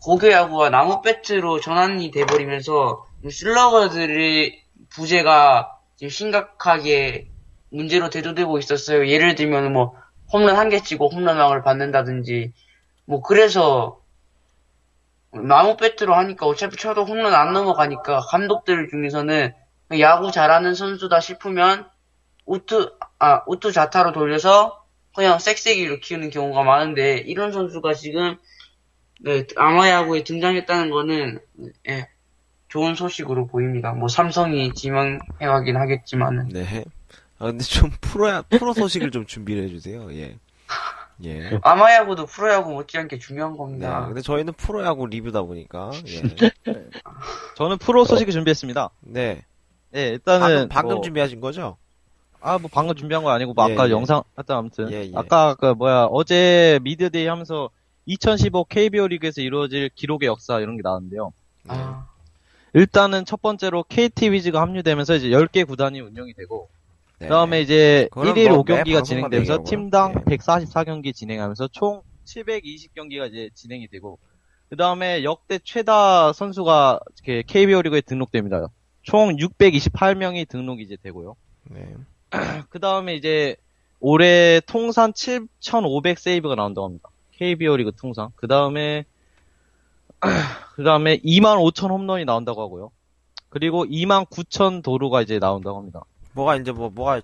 고교야구가 0.02 0.70
나무 0.70 1.02
배트로 1.02 1.60
전환이 1.60 2.10
돼버리면서 2.10 3.06
슬러거들의 3.30 4.60
부재가 4.88 5.78
지금 5.94 6.10
심각하게 6.10 7.28
문제로 7.68 8.10
대두되고 8.10 8.58
있었어요. 8.58 9.06
예를 9.06 9.36
들면 9.36 9.72
뭐 9.72 9.94
홈런 10.32 10.56
한 10.56 10.68
개 10.68 10.82
치고 10.82 11.10
홈런왕을 11.10 11.62
받는다든지 11.62 12.52
뭐 13.04 13.22
그래서 13.22 13.99
나무 15.32 15.76
배트로 15.76 16.14
하니까 16.14 16.46
어차피 16.46 16.76
쳐도 16.76 17.04
홈런 17.04 17.34
안 17.34 17.52
넘어가니까 17.52 18.20
감독들 18.20 18.88
중에서는 18.90 19.52
야구 20.00 20.30
잘하는 20.30 20.74
선수다 20.74 21.20
싶으면 21.20 21.88
우투 22.46 22.96
아 23.18 23.42
우투 23.46 23.72
자타로 23.72 24.12
돌려서 24.12 24.84
그냥 25.14 25.38
색색이로 25.38 26.00
키우는 26.00 26.30
경우가 26.30 26.62
많은데 26.62 27.18
이런 27.18 27.52
선수가 27.52 27.94
지금 27.94 28.36
네, 29.22 29.46
아마야구에 29.56 30.24
등장했다는 30.24 30.90
거는 30.90 31.40
예, 31.88 32.08
좋은 32.68 32.94
소식으로 32.94 33.48
보입니다. 33.48 33.92
뭐 33.92 34.08
삼성이 34.08 34.72
지명해가긴 34.72 35.76
하겠지만은 35.76 36.48
네. 36.48 36.84
아 37.38 37.46
근데 37.46 37.64
좀 37.64 37.90
프로야 38.00 38.42
프로 38.42 38.72
소식을 38.72 39.10
좀 39.10 39.26
준비를 39.26 39.64
해주세요. 39.64 40.12
예. 40.14 40.36
예. 41.24 41.58
아마야구도 41.62 42.26
프로야구 42.26 42.72
못지않게 42.72 43.18
중요한 43.18 43.52
네. 43.52 43.58
겁니다. 43.58 44.06
근데 44.06 44.22
저희는 44.22 44.54
프로야구 44.54 45.06
리뷰다 45.06 45.42
보니까 45.42 45.90
예. 46.06 46.50
저는 47.56 47.78
프로 47.78 48.04
소식을 48.04 48.32
준비했습니다. 48.32 48.90
네. 49.00 49.44
네, 49.90 50.08
일단은 50.08 50.40
방금, 50.40 50.68
방금 50.68 50.94
뭐, 50.96 51.02
준비하신 51.02 51.40
거죠? 51.40 51.76
아, 52.40 52.58
뭐 52.58 52.70
방금 52.72 52.94
준비한 52.94 53.22
거 53.22 53.30
아니고 53.30 53.52
뭐 53.52 53.68
예, 53.68 53.72
아까 53.74 53.88
예. 53.88 53.90
영상 53.90 54.22
하여튼 54.34 54.54
아무튼 54.54 54.92
예, 54.92 55.04
예. 55.04 55.12
아까 55.14 55.54
그 55.54 55.66
뭐야 55.66 56.06
어제 56.10 56.78
미디어데이 56.82 57.26
하면서 57.26 57.70
2015 58.06 58.64
KBO 58.64 59.08
리그에서 59.08 59.42
이루어질 59.42 59.90
기록의 59.94 60.26
역사 60.26 60.58
이런 60.58 60.76
게 60.76 60.82
나왔는데요. 60.82 61.32
아, 61.68 62.06
일단은 62.72 63.24
첫 63.24 63.42
번째로 63.42 63.84
KT 63.88 64.32
위즈가 64.32 64.60
합류되면서 64.60 65.16
이제 65.16 65.28
10개 65.28 65.66
구단이 65.66 66.00
운영이 66.00 66.34
되고 66.34 66.70
네. 67.20 67.26
그다음에 67.26 67.60
이제 67.60 68.08
그거는 68.12 68.32
1일 68.32 68.48
뭐매 68.48 68.62
5경기가 68.62 68.94
방송마다 68.94 69.02
진행되면서. 69.02 69.64
팀당 69.64 70.14
예. 70.30 70.36
144경기 70.36 71.14
진행하면서 71.14 71.68
총 71.68 72.02
720경기가 72.24 73.28
이제 73.28 73.50
진행이 73.54 73.88
되고 73.88 74.18
그다음에 74.70 75.22
역대 75.22 75.58
최다 75.62 76.32
선수가 76.32 77.00
이렇게 77.24 77.42
KBO 77.46 77.82
리그에 77.82 78.00
등록됩니다. 78.00 78.68
총 79.02 79.36
628명이 79.36 80.48
등록이 80.48 80.82
이제 80.82 80.96
되고요. 81.02 81.36
네. 81.64 81.94
그 82.70 82.80
다음에 82.80 83.16
이제 83.16 83.56
올해 83.98 84.60
통산 84.66 85.12
7,500 85.12 86.18
세이브가 86.18 86.54
나온다고 86.54 86.86
합니다. 86.86 87.10
KBO 87.32 87.76
리그 87.76 87.92
통산. 87.96 88.30
그 88.36 88.46
다음에 88.46 89.04
그 90.74 90.84
다음에 90.84 91.18
2만 91.18 91.58
5천 91.58 91.90
홈런이 91.90 92.24
나온다고 92.24 92.62
하고요. 92.62 92.90
그리고 93.50 93.84
2만 93.84 94.26
9천 94.30 94.82
도루가 94.82 95.20
이제 95.20 95.38
나온다고 95.38 95.78
합니다. 95.78 96.04
뭐가 96.32 96.56
이제 96.56 96.72
뭐, 96.72 96.90
뭐가 96.90 97.20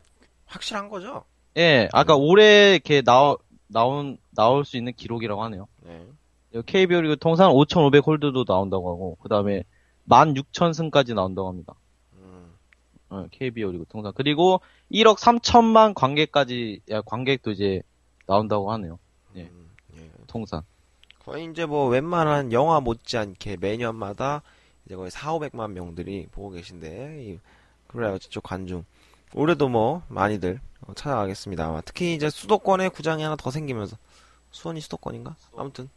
확실한 0.47 0.89
거죠? 0.89 1.25
예, 1.57 1.89
아까 1.93 2.17
올해 2.17 2.75
이렇게 2.75 3.03
나오, 3.03 3.39
나온, 3.67 4.19
나올 4.35 4.65
수 4.65 4.77
있는 4.77 4.93
기록이라고 4.93 5.43
하네요. 5.45 5.67
네. 5.83 6.07
KBO 6.65 7.01
리그 7.03 7.17
통산 7.19 7.51
5,500 7.51 8.07
홀드도 8.07 8.45
나온다고 8.45 8.91
하고, 8.91 9.17
그 9.21 9.29
다음에 9.29 9.65
16,000 10.07 10.73
승까지 10.73 11.15
나온다고 11.15 11.49
합니다. 11.49 11.75
음, 12.15 12.55
어, 13.11 13.27
KBO 13.31 13.73
리그 13.73 13.85
통산. 13.89 14.13
그리고 14.15 14.61
1억 14.91 15.19
3천만 15.19 15.95
관객까지, 15.95 16.81
야, 16.91 17.03
관객도 17.03 17.51
이제 17.51 17.83
나온다고 18.27 18.73
하네요. 18.73 18.99
예. 19.37 19.43
음, 19.43 19.71
예. 19.97 20.11
통산. 20.27 20.63
거의 21.27 21.45
이제 21.51 21.67
뭐 21.67 21.89
웬만한 21.89 22.53
영화 22.53 22.81
못지않게 22.81 23.57
매년마다 23.57 24.43
이제 24.85 24.95
거의 24.95 25.11
4, 25.11 25.33
500만 25.33 25.73
명들이 25.73 26.29
보고 26.31 26.51
계신데 26.51 27.25
이 27.25 27.39
그래요 27.89 28.17
저쪽 28.19 28.45
관중 28.45 28.85
올해도 29.35 29.69
뭐 29.69 30.03
많이들 30.09 30.61
어, 30.83 30.93
찾아가겠습니다. 30.95 31.83
특히 31.85 32.15
이제 32.15 32.31
수도권에 32.31 32.89
구장이 32.91 33.23
하나 33.23 33.37
더 33.37 33.51
생기면서 33.51 33.97
수원이 34.51 34.81
수도권인가? 34.81 35.37
아무튼 35.57 35.89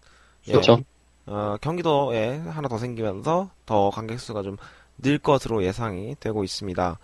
예, 0.48 0.51
그렇죠. 0.53 0.79
어, 1.25 1.57
경기도에 1.62 2.38
하나 2.38 2.67
더 2.67 2.77
생기면서 2.77 3.50
더 3.65 3.89
관객 3.89 4.19
수가 4.19 4.41
좀 4.41 4.57
늘 5.01 5.17
것으로 5.17 5.63
예상이 5.63 6.15
되고 6.19 6.43
있습니다. 6.43 7.00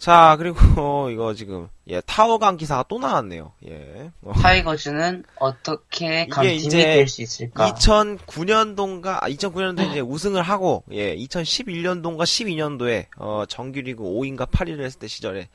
자 0.00 0.34
그리고 0.38 0.56
이거 1.12 1.34
지금 1.34 1.68
예 1.86 2.00
타워강 2.00 2.56
기사가 2.56 2.86
또 2.88 2.98
나왔네요. 2.98 3.52
예. 3.68 4.10
어. 4.22 4.32
타이거즈는 4.32 5.24
어떻게 5.36 6.26
강팀이 6.26 6.70
될 6.70 7.06
수 7.06 7.20
있을까? 7.20 7.70
2009년도인가, 7.74 9.18
아, 9.22 9.28
2009년도에 9.28 9.90
이제 9.90 10.00
우승을 10.00 10.42
하고, 10.42 10.84
예, 10.92 11.14
2011년도인가 11.16 12.22
12년도에, 12.22 13.06
어, 13.18 13.44
정규리그 13.46 14.02
5위인가 14.02 14.48
8위를 14.50 14.80
했을 14.84 14.98
때 14.98 15.06
시절에, 15.06 15.48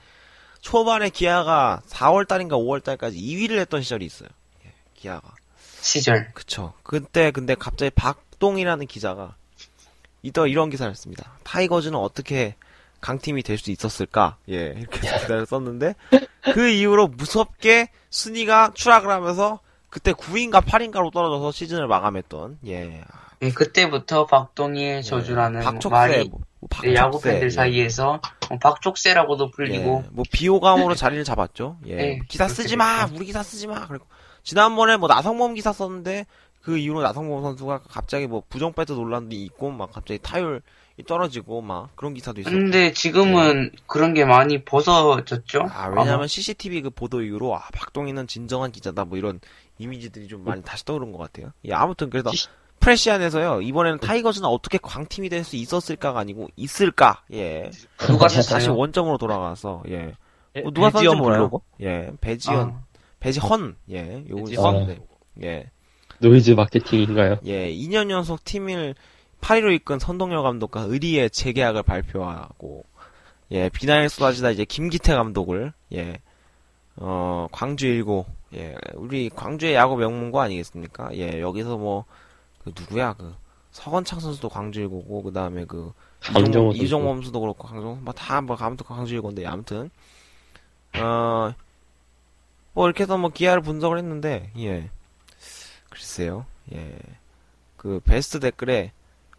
초반에 0.61 1.09
기아가 1.09 1.81
4월 1.87 2.27
달인가 2.27 2.55
5월 2.55 2.83
달까지 2.83 3.17
2위를 3.17 3.57
했던 3.59 3.81
시절이 3.81 4.05
있어요. 4.05 4.29
예, 4.65 4.73
기아가. 4.93 5.33
시절. 5.81 6.31
그쵸. 6.33 6.73
그때, 6.83 7.31
근데 7.31 7.55
갑자기 7.55 7.89
박동이라는 7.95 8.85
기자가, 8.85 9.35
이더 10.21 10.45
이런 10.47 10.69
기사를 10.69 10.91
했습니다. 10.91 11.39
타이거즈는 11.43 11.97
어떻게 11.97 12.55
강팀이 13.01 13.43
될 13.43 13.57
수 13.57 13.71
있었을까? 13.71 14.37
예, 14.49 14.73
이렇게 14.77 14.99
기사를 14.99 15.45
썼는데, 15.45 15.95
그 16.53 16.69
이후로 16.69 17.07
무섭게 17.07 17.89
순위가 18.09 18.71
추락을 18.73 19.09
하면서, 19.09 19.59
그때 19.89 20.11
9위인가 20.13 20.61
8위인가로 20.61 21.11
떨어져서 21.13 21.51
시즌을 21.51 21.87
마감했던, 21.87 22.59
예. 22.67 23.03
예, 23.41 23.51
그때부터 23.51 24.25
박동희의 24.25 25.03
저주라는 25.03 25.61
박촉세, 25.61 25.89
말이 25.93 26.29
뭐, 26.29 26.39
뭐 26.59 26.69
네, 26.81 26.95
야구 26.95 27.11
박촉세, 27.11 27.29
팬들 27.31 27.45
예. 27.47 27.49
사이에서 27.49 28.21
어, 28.49 28.57
박촉세라고도 28.59 29.51
불리고 29.51 30.03
예, 30.05 30.09
뭐 30.11 30.23
비호감으로 30.31 30.95
자리를 30.95 31.23
잡았죠. 31.23 31.77
예. 31.87 31.95
네, 31.95 32.19
기사 32.27 32.47
쓰지 32.47 32.75
마. 32.77 33.05
우리 33.13 33.25
기사 33.25 33.43
쓰지 33.43 33.67
마. 33.67 33.85
그리고 33.87 34.05
지난번에 34.43 34.97
뭐 34.97 35.07
나성범 35.09 35.53
기사 35.53 35.73
썼는데 35.73 36.25
그 36.61 36.77
이후로 36.77 37.01
나성범 37.01 37.43
선수가 37.43 37.81
갑자기 37.89 38.25
뭐 38.27 38.41
부정 38.49 38.73
배트 38.73 38.93
논란도 38.93 39.35
있고 39.35 39.69
막 39.71 39.91
갑자기 39.91 40.19
타율이 40.21 40.61
떨어지고 41.03 41.61
막 41.61 41.89
그런 41.95 42.13
기사도 42.13 42.39
있었고. 42.41 42.55
근데 42.55 42.93
지금은 42.93 43.71
그런 43.85 44.13
게 44.13 44.23
많이 44.25 44.63
벗어졌죠. 44.63 45.59
네. 45.63 45.69
아 45.71 45.87
왜냐면 45.89 46.27
CCTV 46.27 46.83
그 46.83 46.89
보도 46.89 47.21
이후로 47.21 47.55
아 47.55 47.67
박동희는 47.73 48.27
진정한 48.27 48.71
기자다 48.71 49.05
뭐 49.05 49.17
이런 49.17 49.39
이미지들이 49.77 50.27
좀 50.27 50.43
많이 50.45 50.61
다시 50.63 50.85
떠오른 50.85 51.11
것 51.11 51.17
같아요. 51.17 51.51
예, 51.65 51.73
아무튼 51.73 52.09
그래서 52.09 52.31
프레시안에서요 52.79 53.61
이번에는 53.61 53.99
타이거즈는 53.99 54.47
어떻게 54.47 54.77
광팀이 54.81 55.29
될 55.29 55.43
수 55.43 55.55
있었을까가 55.57 56.19
아니고 56.19 56.47
있을까. 56.55 57.23
예. 57.33 57.69
누가 57.99 58.27
다시 58.27 58.41
샀어요? 58.43 58.75
원점으로 58.77 59.17
돌아가서 59.17 59.83
예. 59.89 60.13
예, 60.55 60.61
어, 60.61 60.71
누가 60.71 60.89
썼는지 60.89 61.17
몰라요. 61.17 61.51
예, 61.81 62.11
배지연, 62.21 62.69
아, 62.69 62.81
배지헌, 63.19 63.75
예, 63.91 64.23
요거 64.29 64.45
배지헌. 64.45 64.51
있었는데, 64.51 64.99
예, 65.43 65.69
노이즈 66.19 66.51
마케팅인가요? 66.51 67.39
예, 67.45 67.69
2년 67.73 68.09
연속 68.09 68.43
팀을 68.45 68.95
8위로 69.45 69.71
이끈 69.73 69.99
선동열 69.99 70.41
감독과 70.41 70.81
의리의 70.81 71.29
재계약을 71.29 71.83
발표하고, 71.83 72.83
예, 73.51 73.69
비난이 73.69 74.09
쏟아지다 74.09 74.49
이제 74.49 74.65
김기태 74.65 75.13
감독을, 75.13 75.71
예, 75.93 76.17
어, 76.95 77.47
광주 77.51 77.85
일고, 77.85 78.25
예, 78.55 78.75
우리 78.95 79.29
광주의 79.29 79.75
야구 79.75 79.97
명문고 79.97 80.41
아니겠습니까? 80.41 81.15
예, 81.15 81.41
여기서 81.41 81.77
뭐, 81.77 82.05
그 82.63 82.71
누구야, 82.75 83.13
그, 83.13 83.35
서건창 83.69 84.19
선수도 84.19 84.49
광주 84.49 84.79
일고고, 84.79 85.21
그 85.21 85.31
다음에 85.31 85.65
그, 85.65 85.93
선수. 86.21 86.71
이종범 86.73 87.17
선수도 87.17 87.39
그렇고, 87.39 87.67
강정호, 87.67 87.99
뭐, 88.01 88.13
다, 88.15 88.41
뭐, 88.41 88.57
아무튼 88.59 88.83
광주 88.87 89.13
일고인데, 89.13 89.45
아무튼, 89.45 89.91
어, 90.97 91.53
뭐, 92.73 92.87
이렇게 92.87 93.03
해서 93.03 93.15
뭐, 93.15 93.29
기아를 93.29 93.61
분석을 93.61 93.99
했는데, 93.99 94.49
예. 94.57 94.89
글쎄요, 95.91 96.47
예. 96.73 96.97
그, 97.77 97.99
베스트 98.03 98.39
댓글에, 98.39 98.91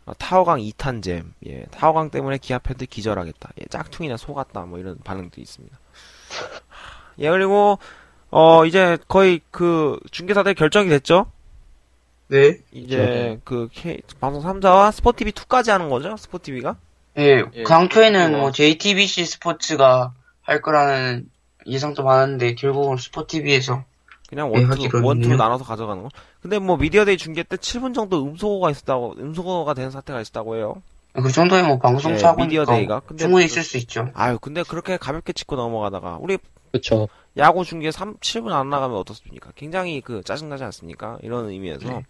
어, 0.06 0.14
타워강 0.14 0.60
2탄잼, 0.60 1.32
예. 1.48 1.64
타워강 1.72 2.10
때문에 2.10 2.38
기아 2.38 2.58
팬들 2.58 2.86
기절하겠다. 2.86 3.50
예, 3.60 3.64
짝퉁이나 3.68 4.16
속았다. 4.16 4.62
뭐, 4.62 4.78
이런 4.78 4.98
반응도 5.04 5.40
있습니다. 5.40 5.76
예, 7.18 7.30
그리고, 7.30 7.78
어, 8.30 8.64
이제 8.64 8.98
거의 9.08 9.40
그, 9.50 9.98
중계사들 10.12 10.54
결정이 10.54 10.88
됐죠? 10.88 11.26
네. 12.28 12.58
이제 12.72 13.40
그, 13.44 13.68
K, 13.72 14.00
방송 14.20 14.42
3사와 14.42 14.92
스포티비 14.92 15.32
2까지 15.32 15.70
하는 15.70 15.88
거죠? 15.88 16.16
스포티비가? 16.16 16.76
예, 17.18 17.44
예. 17.54 17.62
당초에는 17.62 18.34
어. 18.34 18.38
뭐 18.38 18.52
JTBC 18.52 19.24
스포츠가 19.24 20.12
할 20.42 20.60
거라는 20.60 21.28
예상도 21.66 22.04
많았는데 22.04 22.54
결국은 22.54 22.96
스포티비에서 22.96 23.84
그냥 24.28 24.52
예, 24.54 24.60
one 24.64 24.72
two, 24.72 24.82
one 24.82 24.93
two로 24.93 25.10
했네요. 25.10 25.36
나눠서 25.36 25.64
가져가는 25.64 26.02
거. 26.02 26.08
근데 26.40 26.58
뭐 26.58 26.76
미디어데이 26.76 27.16
중계 27.16 27.42
때 27.42 27.56
7분 27.56 27.94
정도 27.94 28.22
음소거가 28.24 28.70
있었다고, 28.70 29.14
음소거가 29.18 29.74
된 29.74 29.90
사태가 29.90 30.20
있었다고 30.20 30.56
해요. 30.56 30.82
그 31.14 31.30
정도에 31.32 31.62
뭐 31.62 31.78
방송 31.78 32.12
예, 32.12 32.18
사고니까 32.18 32.44
미디어데이가. 32.46 33.00
근데 33.06 33.22
충분히 33.24 33.44
그- 33.46 33.52
있을 33.52 33.62
수 33.62 33.76
있죠. 33.78 34.10
아유, 34.14 34.38
근데 34.40 34.62
그렇게 34.62 34.96
가볍게 34.96 35.32
짚고 35.32 35.56
넘어가다가, 35.56 36.18
우리 36.20 36.38
그쵸. 36.72 37.08
야구 37.38 37.64
중계 37.64 37.90
3, 37.90 38.16
7분 38.18 38.52
안 38.52 38.68
나가면 38.68 38.96
어떻습니까? 38.98 39.50
굉장히 39.54 40.00
그, 40.00 40.22
짜증나지 40.24 40.64
않습니까? 40.64 41.18
이런 41.22 41.48
의미에서. 41.48 41.88
네. 41.88 42.02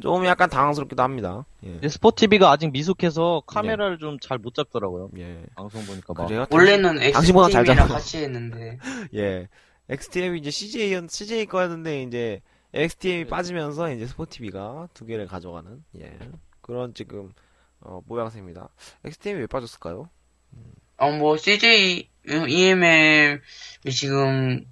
좀 0.00 0.24
약간 0.24 0.48
당황스럽기도 0.48 1.02
합니다. 1.02 1.44
예. 1.64 1.86
스포티비가 1.86 2.50
아직 2.50 2.72
미숙해서 2.72 3.42
카메라를 3.46 3.98
좀잘 3.98 4.38
못 4.38 4.54
잡더라고요. 4.54 5.10
예. 5.18 5.42
방송 5.54 5.84
보니까 5.84 6.14
막. 6.14 6.26
그래요? 6.26 6.46
원래는 6.50 7.12
당신보다 7.12 7.50
잘 7.50 7.64
잡아. 7.66 7.86
같이 7.86 8.18
했는데 8.18 8.78
예. 9.14 9.48
XTM이 9.92 10.38
이제 10.40 10.50
CJ, 10.50 11.06
CJ 11.08 11.46
거였는데, 11.46 12.02
이제, 12.02 12.40
XTM이 12.74 13.26
빠지면서, 13.26 13.92
이제 13.92 14.06
스포티비가 14.06 14.88
두 14.94 15.04
개를 15.04 15.26
가져가는, 15.26 15.84
예. 16.00 16.18
그런 16.62 16.94
지금, 16.94 17.32
어, 17.80 18.00
모양새입니다. 18.06 18.68
XTM이 19.04 19.40
왜 19.40 19.46
빠졌을까요? 19.46 20.08
어뭐 20.98 21.36
CJ 21.36 22.08
EMM이 22.48 23.40
지금 23.90 24.64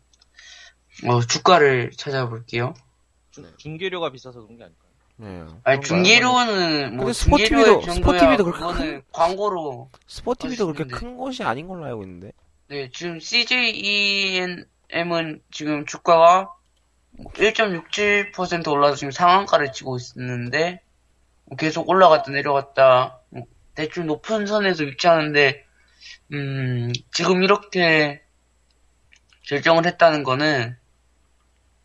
어 1.07 1.21
주가를 1.27 1.91
찾아볼게요. 1.97 2.75
중- 3.33 3.47
중계료가 3.57 4.13
비싸서 4.13 4.43
그런 4.43 4.57
게 4.59 4.65
아닐까요? 4.65 4.91
네. 5.17 5.45
아니? 5.65 5.81
중계료는 5.83 6.97
뭐 6.97 7.07
스포티비도- 7.07 7.93
스포티비도 7.95 8.45
그렇게 8.45 8.61
그거는 8.61 9.03
광고로 9.11 9.91
스포티비도 10.07 10.73
그렇게. 10.73 10.95
큰 10.95 11.17
것이 11.17 11.43
아닌 11.43 11.67
걸로 11.67 11.85
알고 11.87 12.03
있는데. 12.05 12.33
네 12.69 12.89
지금 12.93 13.19
CJEM은 14.91 15.41
지금 15.51 15.87
주가가 15.87 16.53
1.67% 17.35 18.69
올라서 18.71 18.97
지금 18.97 19.11
상한가를 19.11 19.73
치고 19.73 19.99
있는데 20.17 20.81
뭐 21.45 21.57
계속 21.57 21.89
올라갔다 21.89 22.31
내려갔다 22.31 23.21
뭐 23.31 23.45
대충 23.75 24.07
높은 24.07 24.47
선에서 24.47 24.85
위치하는데 24.85 25.65
음, 26.33 26.93
지금 27.13 27.43
이렇게 27.43 28.23
결정을 29.47 29.87
했다는 29.87 30.23
거는 30.23 30.77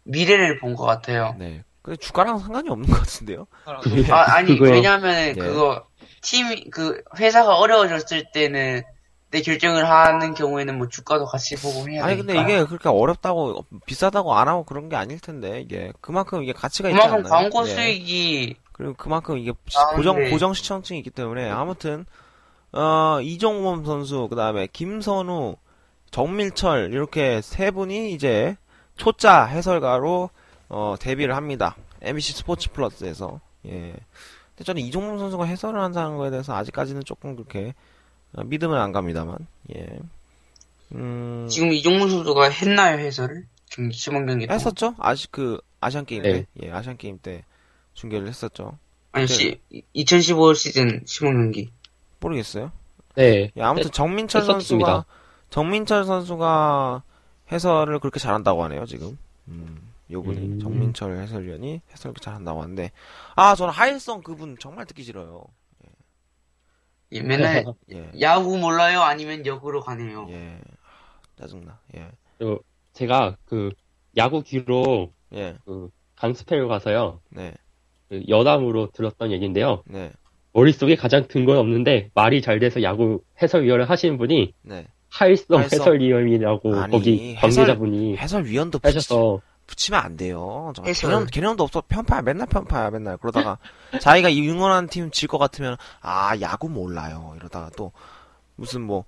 미래를 0.04 0.60
본 0.60 0.76
것 0.76 0.86
같아요. 0.86 1.36
네. 1.39 1.63
근데 1.82 1.98
주가랑 1.98 2.39
상관이 2.39 2.70
없는 2.70 2.88
것 2.89 2.98
같은데요? 3.00 3.48
아, 3.65 4.36
아니. 4.36 4.60
왜냐면 4.60 5.30
예. 5.30 5.34
그거, 5.34 5.88
팀, 6.22 6.70
그, 6.72 7.04
회사가 7.18 7.58
어려워졌을 7.58 8.32
때는 8.34 8.84
내 9.36 9.41
결정을 9.41 9.89
하는 9.89 10.34
경우에는 10.34 10.78
뭐 10.78 10.88
주가도 10.88 11.26
같이 11.26 11.58
보고 11.58 11.89
해야 11.89 12.06
아니 12.06 12.15
근데 12.15 12.32
되니까. 12.32 12.50
이게 12.50 12.63
그렇게 12.63 12.88
어렵다고 12.88 13.65
비싸다고 13.86 14.34
안 14.34 14.48
하고 14.48 14.63
그런 14.63 14.88
게 14.88 14.95
아닐 14.95 15.19
텐데 15.19 15.60
이게 15.60 15.91
그만큼 16.00 16.41
이게 16.41 16.54
가치가 16.54 16.89
있지 16.89 17.02
않나요? 17.02 17.21
그만큼 17.24 17.30
광고 17.52 17.69
예. 17.69 17.74
수익이 17.76 18.56
그리고 18.71 18.93
그만큼 18.93 19.38
이게 19.38 19.52
아, 19.76 19.93
고정 19.93 20.19
네. 20.19 20.30
고정 20.30 20.54
시청층이 20.54 21.00
있기 21.00 21.10
때문에 21.10 21.50
아무튼 21.50 22.06
어 22.71 23.19
이종범 23.21 23.84
선수 23.84 24.30
그다음에 24.30 24.69
김선우 24.71 25.58
정밀철 26.12 26.93
이렇게 26.93 27.41
세 27.41 27.71
분이 27.71 28.13
이제 28.13 28.56
초짜 28.95 29.43
해설가로 29.43 30.30
어 30.69 30.95
데뷔를 30.98 31.36
합니다. 31.36 31.76
MBC 32.02 32.38
스포츠 32.38 32.71
플러스에서 32.71 33.41
예. 33.65 33.95
근데 34.56 34.63
저는 34.63 34.82
이종범 34.84 35.19
선수가 35.19 35.43
해설을 35.43 35.82
한다는 35.82 36.15
거에 36.15 36.30
대해서 36.30 36.56
아직까지는 36.56 37.04
조금 37.04 37.36
그렇게 37.36 37.69
어, 37.69 37.74
믿음은 38.43 38.78
안 38.78 38.91
갑니다만 38.91 39.38
예. 39.76 40.00
음 40.93 41.48
지금 41.50 41.71
이종문 41.71 42.10
선수가 42.10 42.50
했나요 42.50 43.00
해설을? 43.00 43.45
경기 43.69 43.98
시범 43.98 44.26
경기 44.26 44.48
동안? 44.48 44.60
했었죠? 44.60 44.95
아시 45.00 45.28
그 45.32 45.60
아시안 45.82 46.06
게임 46.06 46.24
네. 46.24 46.32
때 46.32 46.48
예, 46.63 46.71
아시안 46.71 46.98
게임 46.98 47.19
때 47.19 47.43
중계를 47.93 48.28
했었죠. 48.28 48.78
아니 49.12 49.28
시, 49.28 49.60
2015 49.93 50.54
시즌 50.54 51.02
시범 51.06 51.34
경기. 51.34 51.71
모르겠어요. 52.19 52.71
네. 53.15 53.52
예, 53.56 53.62
아무튼 53.62 53.91
정민철 53.91 54.41
했었습니다. 54.41 54.91
선수가 54.91 55.06
정민철 55.50 56.06
선수가 56.06 57.04
해설을 57.52 58.00
그렇게 58.00 58.19
잘한다고 58.19 58.63
하네요 58.65 58.86
지금. 58.86 59.17
음, 59.48 59.91
요분이 60.12 60.38
음. 60.38 60.60
정민철 60.60 61.17
해설위원이 61.19 61.82
해설을 61.91 62.15
잘한다고 62.15 62.62
하는데 62.62 62.91
아 63.36 63.56
저는 63.56 63.74
하일성 63.74 64.21
그분 64.21 64.58
정말 64.60 64.86
듣기 64.86 65.04
싫어요. 65.04 65.43
예, 67.15 67.21
맨날 67.21 67.65
예, 67.91 68.12
야구 68.21 68.58
몰라요 68.58 69.01
아니면 69.01 69.45
역으로 69.45 69.82
가네요. 69.82 70.28
예, 70.30 70.60
아, 70.84 71.41
짜증나. 71.41 71.80
예, 71.95 72.08
그리고 72.38 72.60
제가 72.93 73.38
그 73.45 73.71
야구 74.17 74.43
귀로 74.43 75.12
예, 75.34 75.56
그 75.65 75.89
강스펠 76.15 76.67
가서요. 76.67 77.21
네, 77.30 77.54
그 78.10 78.23
여담으로 78.28 78.91
들었던 78.91 79.32
얘기인데요. 79.32 79.84
네, 79.86 80.12
머릿속에 80.54 80.95
가장 80.95 81.28
든건 81.28 81.58
없는데 81.58 82.10
말이 82.13 82.41
잘 82.41 82.60
돼서 82.60 82.82
야구 82.84 83.21
해설위원을 83.41 83.89
하시는 83.89 84.17
분이 84.17 84.54
네. 84.62 84.88
하일성 85.10 85.60
하일성. 85.60 85.80
해설위원이라고 85.80 86.75
아니, 86.75 86.91
거기 86.91 87.36
관계자분이 87.36 88.17
해설위원도 88.17 88.80
하셔서 88.84 89.41
붙이면 89.67 89.99
안 89.99 90.17
돼요. 90.17 90.71
개념 90.93 91.25
개념도 91.25 91.63
없어 91.63 91.82
편파야 91.88 92.21
맨날 92.21 92.47
편파야 92.47 92.91
맨날 92.91 93.17
그러다가 93.17 93.58
자기가 94.01 94.30
이 94.30 94.47
응원하는 94.49 94.88
팀 94.89 95.10
질 95.12 95.28
것 95.28 95.38
같으면 95.38 95.78
아 96.01 96.34
야구 96.41 96.69
몰라요 96.69 97.34
이러다가 97.38 97.69
또 97.75 97.91
무슨 98.56 98.82
뭐 98.82 99.06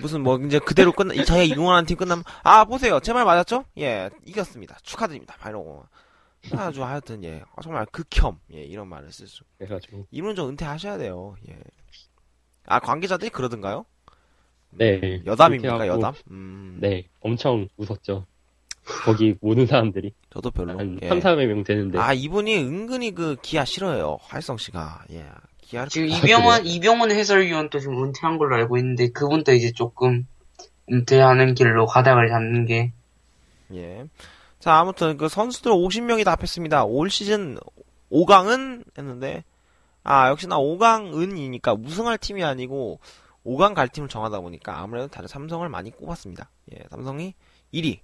무슨 0.00 0.22
뭐 0.22 0.38
이제 0.38 0.58
그대로 0.58 0.92
끝나 0.92 1.14
이 1.14 1.24
자기가 1.24 1.54
응원하는 1.60 1.86
팀 1.86 1.96
끝나면 1.96 2.24
아 2.42 2.64
보세요 2.64 3.00
제 3.00 3.12
말 3.12 3.24
맞았죠? 3.24 3.64
예 3.78 4.10
이겼습니다 4.26 4.76
축하드립니다 4.82 5.36
막 5.40 5.48
이러고 5.50 5.86
아주 6.56 6.82
하여튼 6.84 7.22
예 7.24 7.42
아, 7.54 7.62
정말 7.62 7.86
극혐 7.86 8.38
예 8.54 8.62
이런 8.64 8.88
말을 8.88 9.12
쓸 9.12 9.28
수. 9.28 9.44
그래가지고 9.58 10.06
이분 10.10 10.34
좀 10.34 10.48
은퇴하셔야 10.48 10.98
돼요. 10.98 11.36
예. 11.48 11.56
아 12.66 12.80
관계자들이 12.80 13.30
그러던가요? 13.30 13.84
네 14.70 15.22
여담입니까 15.26 15.86
여담? 15.86 16.14
음. 16.30 16.78
네 16.80 17.06
엄청 17.20 17.68
웃었죠. 17.76 18.26
거기 19.04 19.36
모든 19.40 19.66
사람들이 19.66 20.12
저도 20.30 20.50
별로. 20.50 20.78
한 20.78 20.98
예. 21.02 21.08
3, 21.08 21.20
400명 21.20 21.64
되는데 21.64 21.98
아 21.98 22.12
이분이 22.12 22.56
은근히 22.56 23.14
그 23.14 23.36
기아 23.42 23.64
싫어해요. 23.64 24.18
활성 24.22 24.56
씨가. 24.56 25.04
예. 25.12 25.26
기아를 25.60 25.88
지금 25.88 26.12
아, 26.12 26.16
이병헌 26.16 26.66
이병헌 26.66 27.10
해설위원도 27.12 27.78
지금 27.78 28.02
은퇴한 28.04 28.38
걸로 28.38 28.56
알고 28.56 28.76
있는데 28.78 29.10
그분도 29.10 29.52
이제 29.52 29.72
조금 29.72 30.26
은퇴하는 30.90 31.54
길로 31.54 31.86
가닥을 31.86 32.28
잡는 32.28 32.66
게 32.66 32.92
예. 33.74 34.04
자, 34.58 34.74
아무튼 34.74 35.16
그 35.16 35.28
선수들 35.28 35.72
50명이 35.72 36.24
답했습니다. 36.24 36.84
올 36.84 37.10
시즌 37.10 37.58
5강은 38.12 38.84
했는데 38.96 39.44
아, 40.04 40.28
역시나 40.28 40.56
5강은이니까 40.56 41.84
우승할 41.84 42.18
팀이 42.18 42.44
아니고 42.44 43.00
5강 43.44 43.74
갈 43.74 43.88
팀을 43.88 44.08
정하다 44.08 44.40
보니까 44.40 44.78
아무래도 44.80 45.08
다들 45.08 45.28
삼성을 45.28 45.68
많이 45.68 45.90
꼽았습니다. 45.90 46.50
예, 46.72 46.84
삼성이 46.90 47.34
1위. 47.74 48.00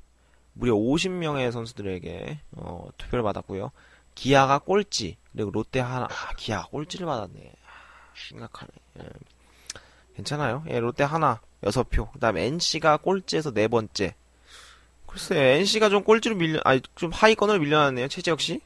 무려 0.59 0.75
50명의 0.75 1.53
선수들에게 1.53 2.41
어, 2.57 2.89
투표를 2.99 3.23
받았고요. 3.23 3.71
기아가 4.17 4.59
꼴찌, 4.59 5.17
그리고 5.33 5.53
롯데 5.53 5.79
하나, 5.79 6.07
아, 6.07 6.35
기아가 6.37 6.67
꼴찌를 6.67 7.07
받았네. 7.07 7.53
아, 7.65 8.13
심각하네. 8.15 8.71
예. 8.99 9.09
괜찮아요. 10.17 10.65
예, 10.69 10.81
롯데 10.81 11.05
하나, 11.05 11.41
6표. 11.63 12.11
그 12.13 12.19
다음에 12.19 12.47
NC가 12.47 12.97
꼴찌에서 12.97 13.53
네 13.53 13.69
번째. 13.69 14.17
글쎄, 15.07 15.59
NC가 15.61 15.91
좀 15.91 16.03
꼴찌로 16.03 16.35
밀려, 16.35 16.61
아니, 16.65 16.81
좀 16.97 17.13
하위권으로 17.13 17.61
밀려났네요, 17.61 18.09
최재혁 18.09 18.41
씨. 18.41 18.61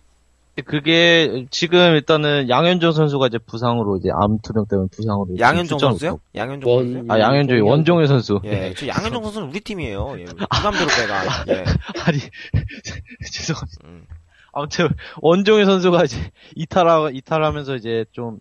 그게 0.66 1.46
지금 1.50 1.94
일단은 1.94 2.48
양현종 2.50 2.92
선수가 2.92 3.28
이제 3.28 3.38
부상으로 3.38 3.96
이제 3.96 4.10
암 4.20 4.38
투병 4.42 4.66
때문에 4.68 4.88
부상으로 4.94 5.38
양현종 5.38 5.78
선수요? 5.78 6.20
양현종 6.34 6.70
원- 6.70 6.92
선수요? 6.92 7.04
아 7.12 7.18
양현종이 7.18 7.60
원종현 7.62 8.06
선수. 8.06 8.40
예, 8.44 8.74
저 8.76 8.86
양현종 8.86 9.22
선수는 9.24 9.48
우리 9.48 9.60
팀이에요. 9.60 10.14
예, 10.18 10.24
부담대로 10.24 10.86
빼가. 10.98 11.44
예. 11.48 11.64
아니 12.04 12.18
죄송합니다. 13.32 13.80
음. 13.84 14.04
아무튼 14.52 14.88
원종현 15.22 15.64
선수가 15.64 16.04
이제 16.04 16.30
이탈하 16.54 17.08
이탈하면서 17.10 17.76
이제 17.76 18.04
좀 18.12 18.36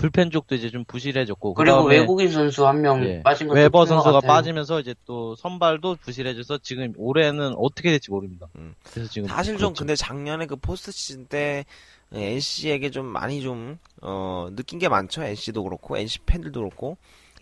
불펜 0.00 0.30
쪽도 0.30 0.54
이제 0.54 0.70
좀 0.70 0.84
부실해졌고 0.84 1.54
그리고 1.54 1.76
그다음에 1.76 1.98
외국인 2.00 2.30
선수 2.30 2.66
한명 2.66 3.04
예, 3.04 3.22
빠진 3.22 3.48
것도 3.48 3.58
웨버 3.58 3.84
선수가 3.84 4.12
같아요. 4.12 4.28
빠지면서 4.28 4.80
이제 4.80 4.94
또 5.04 5.36
선발도 5.36 5.96
부실해져서 6.00 6.58
지금 6.62 6.92
올해는 6.96 7.54
어떻게 7.58 7.90
될지 7.90 8.10
모릅니다. 8.10 8.46
음. 8.56 8.74
그래서 8.82 9.10
지금 9.10 9.28
사실 9.28 9.54
좀 9.58 9.68
그렇죠. 9.68 9.78
근데 9.80 9.94
작년에 9.96 10.46
그 10.46 10.56
포스트 10.56 10.90
시즌 10.90 11.26
때 11.26 11.64
NC에게 12.12 12.90
좀 12.90 13.06
많이 13.06 13.40
좀, 13.42 13.78
어, 14.02 14.48
느낀 14.56 14.78
게 14.78 14.88
많죠. 14.88 15.22
NC도 15.22 15.62
그렇고, 15.62 15.96
NC 15.96 16.20
팬들도 16.26 16.58
그렇고. 16.58 16.96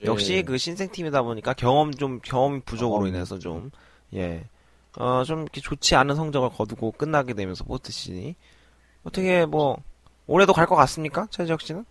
역시 0.04 0.34
예. 0.34 0.42
그 0.42 0.58
신생 0.58 0.90
팀이다 0.90 1.22
보니까 1.22 1.54
경험 1.54 1.90
좀, 1.92 2.20
경험 2.22 2.60
부족으로 2.60 2.98
경험. 3.00 3.14
인해서 3.14 3.38
좀, 3.38 3.70
예. 4.14 4.44
어, 4.98 5.22
좀 5.24 5.42
이렇게 5.42 5.60
좋지 5.62 5.94
않은 5.96 6.16
성적을 6.16 6.50
거두고 6.50 6.92
끝나게 6.92 7.32
되면서 7.34 7.64
포스트 7.64 7.92
시즌이. 7.92 8.34
어떻게 9.04 9.46
뭐, 9.46 9.78
올해도 10.26 10.52
갈 10.52 10.66
것 10.66 10.74
같습니까? 10.76 11.28
최재혁 11.30 11.62
씨는? 11.62 11.86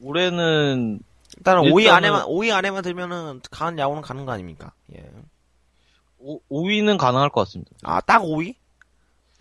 올해는 0.00 1.00
일단은 1.38 1.62
5위 1.70 1.84
일단은- 1.86 1.90
안에만, 1.92 2.22
5위 2.26 2.52
안에만 2.52 2.82
들면은, 2.82 3.40
가는 3.50 3.78
야구는 3.78 4.02
가는 4.02 4.24
거 4.26 4.32
아닙니까? 4.32 4.72
예. 4.96 5.04
5, 6.18 6.40
위는 6.66 6.96
가능할 6.96 7.30
것 7.30 7.42
같습니다. 7.44 7.70
아, 7.84 8.00
딱 8.00 8.22
5위? 8.22 8.54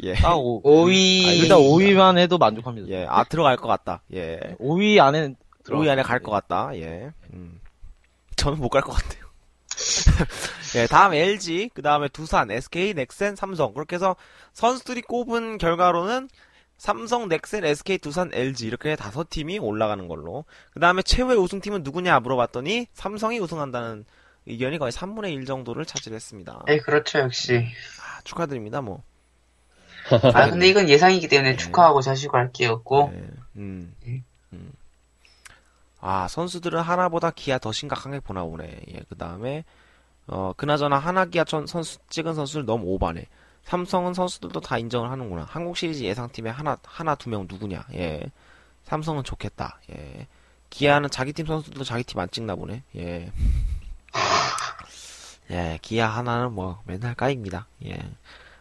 예. 0.04 0.13
딱 0.15 0.36
5, 0.38 0.62
5위 0.62 1.28
아, 1.28 1.32
일단 1.32 1.58
5위만 1.58 2.17
해도 2.20 2.38
만족합니다. 2.38 2.88
예, 2.89 3.06
아, 3.10 3.24
들어갈 3.24 3.58
것 3.58 3.67
같다. 3.67 4.02
예. 4.13 4.39
5위 4.60 5.00
안에 5.00 5.34
5위 5.65 5.89
안에 5.89 6.04
갈 6.04 6.20
것 6.22 6.32
같다. 6.32 6.70
예. 6.76 7.12
음. 7.34 7.60
저는 8.36 8.60
못 8.60 8.70
갈 8.70 8.84
것 8.84 8.91
같아요. 8.93 9.26
예, 10.76 10.88
다음 10.88 11.13
LG, 11.13 11.72
그 11.74 11.82
다음에 11.82 12.08
두산, 12.10 12.52
SK, 12.52 12.93
넥센, 12.93 13.36
삼성. 13.36 13.74
그렇게 13.74 13.96
해서 13.96 14.15
선수들이 14.54 15.02
꼽은 15.02 15.58
결과로는 15.58 16.30
삼성, 16.78 17.28
넥센, 17.28 17.66
SK, 17.66 17.98
두산, 17.98 18.30
LG 18.34 18.68
이렇게 18.68 18.96
다섯 18.96 19.30
팀이 19.30 19.60
올라가는 19.60 20.08
걸로. 20.08 20.46
그 20.72 20.80
다음에 20.80 21.02
최후의 21.02 21.38
우승팀은 21.38 21.84
누구냐 21.84 22.20
물어봤더니 22.20 22.88
삼성이 22.94 23.40
우승한다는 23.40 24.06
의견이 24.46 24.78
거의 24.78 24.92
3분의 24.92 25.34
1 25.34 25.46
정도를 25.46 25.86
차지했습니다. 25.86 26.63
네, 26.68 26.78
그렇죠, 26.78 27.20
역시. 27.20 27.66
아, 28.02 28.22
축하드립니다, 28.24 28.82
뭐. 28.82 29.04
아, 30.34 30.50
근데 30.50 30.68
이건 30.70 30.88
예상이기 30.88 31.28
때문에 31.28 31.58
축하하고 31.58 32.02
자시고 32.02 32.38
할 32.38 32.52
게 32.54 32.68
없고, 32.68 33.10
네, 33.13 33.28
음, 33.58 33.94
음. 34.54 34.72
아, 36.00 36.28
선수들은 36.30 36.80
하나보다 36.80 37.32
기아 37.32 37.58
더 37.58 37.72
심각하게 37.72 38.20
보나 38.22 38.44
보네. 38.44 38.80
예, 38.94 39.00
그 39.10 39.18
다음에, 39.18 39.66
어, 40.28 40.54
그나저나 40.56 40.98
하나 40.98 41.26
기아 41.26 41.44
전, 41.44 41.66
선수, 41.66 41.98
찍은 42.10 42.36
선수를 42.36 42.66
너무 42.66 42.86
오바네. 42.86 43.26
삼성은 43.71 44.13
선수들도 44.13 44.62
다 44.62 44.77
인정을 44.77 45.12
하는구나. 45.12 45.45
한국 45.49 45.75
시리즈 45.77 46.01
예상팀에 46.03 46.49
하나, 46.49 46.77
하나, 46.86 47.15
두 47.15 47.30
명 47.30 47.47
누구냐. 47.49 47.86
예. 47.95 48.23
삼성은 48.86 49.25
좋겠다. 49.25 49.82
예. 49.91 50.25
기아는 50.69 51.10
자기 51.10 51.34
팀 51.34 51.45
선수들도 51.45 51.84
자기 51.84 52.06
팀 52.06 52.17
안 52.21 52.30
찍나 52.32 52.56
보네. 52.56 52.84
예. 52.95 53.30
예, 55.51 55.80
기아 55.82 56.08
하나는 56.08 56.53
뭐, 56.53 56.82
맨날 56.86 57.13
까입니다. 57.13 57.67
예. 57.86 57.97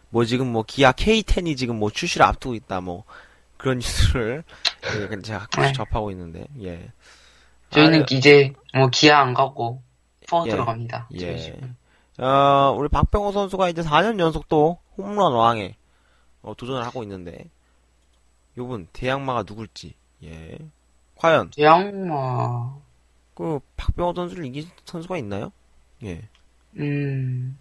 뭐 0.09 0.25
지금 0.25 0.51
뭐, 0.51 0.63
기아 0.63 0.91
K10이 0.91 1.55
지금 1.55 1.79
뭐 1.79 1.89
출시를 1.89 2.25
앞두고 2.25 2.55
있다, 2.55 2.81
뭐, 2.81 3.05
그런 3.55 3.77
뉴스를, 3.79 4.43
예, 5.11 5.21
제가 5.21 5.39
가끔씩 5.39 5.73
접하고 5.73 6.11
있는데, 6.11 6.45
예. 6.63 6.91
저희는 7.69 8.01
아, 8.01 8.05
이제, 8.11 8.51
뭐, 8.73 8.87
기아 8.89 9.19
안 9.21 9.33
가고, 9.33 9.81
4 10.27 10.43
예. 10.47 10.49
들어갑니다. 10.51 11.07
예. 11.19 11.57
어, 12.19 12.75
우리 12.77 12.89
박병호 12.89 13.31
선수가 13.31 13.69
이제 13.69 13.81
4년 13.81 14.19
연속 14.19 14.49
또 14.49 14.79
홈런 14.97 15.33
왕에 15.33 15.75
어, 16.41 16.53
도전을 16.55 16.83
하고 16.85 17.03
있는데 17.03 17.49
요분 18.57 18.87
대양마가 18.93 19.43
누굴지 19.47 19.93
예 20.23 20.57
과연 21.15 21.51
대양마, 21.55 22.75
그 23.35 23.59
박병호 23.75 24.13
선수를 24.15 24.45
이긴 24.45 24.67
선수가 24.85 25.17
있나요? 25.17 25.51
예 26.03 26.21
음. 26.77 27.57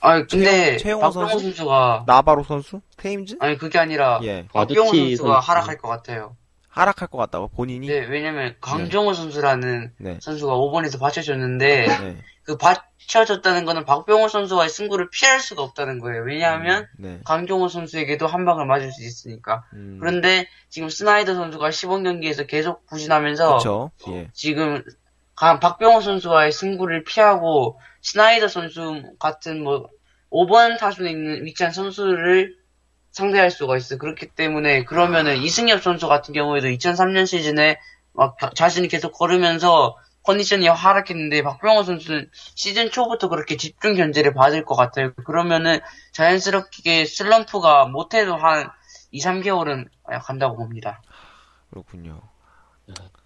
아 0.00 0.22
근데 0.24 0.76
최영- 0.76 0.78
최영호 0.78 1.00
박병호 1.02 1.28
선수? 1.28 1.44
선수 1.44 1.66
가 1.66 2.04
나바로 2.06 2.42
선수 2.44 2.80
테임즈 2.96 3.36
아니 3.40 3.56
그게 3.56 3.78
아니라 3.78 4.20
예 4.22 4.46
박병호 4.52 4.94
선수가 4.94 5.32
선수. 5.40 5.50
하락할 5.50 5.78
것 5.78 5.88
같아요. 5.88 6.36
하락할 6.68 7.08
것 7.08 7.16
같다고 7.16 7.48
본인이 7.48 7.86
네, 7.88 8.00
왜냐면 8.06 8.54
강정호 8.60 9.14
선수라는 9.14 9.94
네. 9.96 10.18
선수가 10.20 10.52
5번에서 10.52 11.00
받쳐줬는데 11.00 11.86
네. 11.86 12.16
그 12.46 12.56
받쳐줬다는 12.56 13.64
거는 13.64 13.84
박병호 13.84 14.28
선수와의 14.28 14.68
승부를 14.70 15.10
피할 15.10 15.40
수가 15.40 15.62
없다는 15.62 15.98
거예요. 15.98 16.22
왜냐하면 16.22 16.86
네. 16.96 17.20
강정호 17.24 17.68
선수에게도 17.68 18.26
한 18.26 18.44
방을 18.44 18.66
맞을 18.66 18.92
수 18.92 19.02
있으니까. 19.04 19.64
음, 19.74 19.96
그런데 20.00 20.46
지금 20.68 20.88
스나이더 20.88 21.34
선수가 21.34 21.70
시범 21.72 22.04
경기에서 22.04 22.44
계속 22.46 22.86
부진하면서 22.86 23.58
예 24.08 24.30
지금 24.32 24.82
강- 25.34 25.58
박병호 25.60 26.00
선수와의 26.00 26.52
승부를 26.52 27.04
피하고 27.04 27.80
스나이더 28.02 28.48
선수 28.48 29.02
같은 29.18 29.62
뭐 29.64 29.88
5번 30.30 30.78
타순에 30.78 31.10
있는 31.10 31.44
위치한 31.44 31.72
선수를 31.72 32.54
상대할 33.10 33.50
수가 33.50 33.76
있어. 33.76 33.96
그렇기 33.98 34.28
때문에 34.28 34.84
그러면은 34.84 35.36
이승엽 35.38 35.82
선수 35.82 36.06
같은 36.06 36.32
경우에도 36.34 36.68
2003년 36.68 37.26
시즌에 37.26 37.78
막 38.12 38.38
자- 38.38 38.50
자신이 38.54 38.88
계속 38.88 39.12
걸으면서 39.12 39.96
컨디션이 40.26 40.66
하락했는데 40.66 41.42
박병호 41.42 41.84
선수는 41.84 42.28
시즌 42.32 42.90
초부터 42.90 43.28
그렇게 43.28 43.56
집중 43.56 43.94
견제를 43.94 44.34
받을 44.34 44.64
것 44.64 44.74
같아요. 44.74 45.14
그러면은 45.24 45.78
자연스럽게 46.12 47.04
슬럼프가 47.06 47.86
못해도 47.86 48.36
한 48.36 48.68
2, 49.12 49.20
3개월은 49.20 49.86
간다고 50.22 50.56
봅니다. 50.56 51.00
그렇군요 51.70 52.20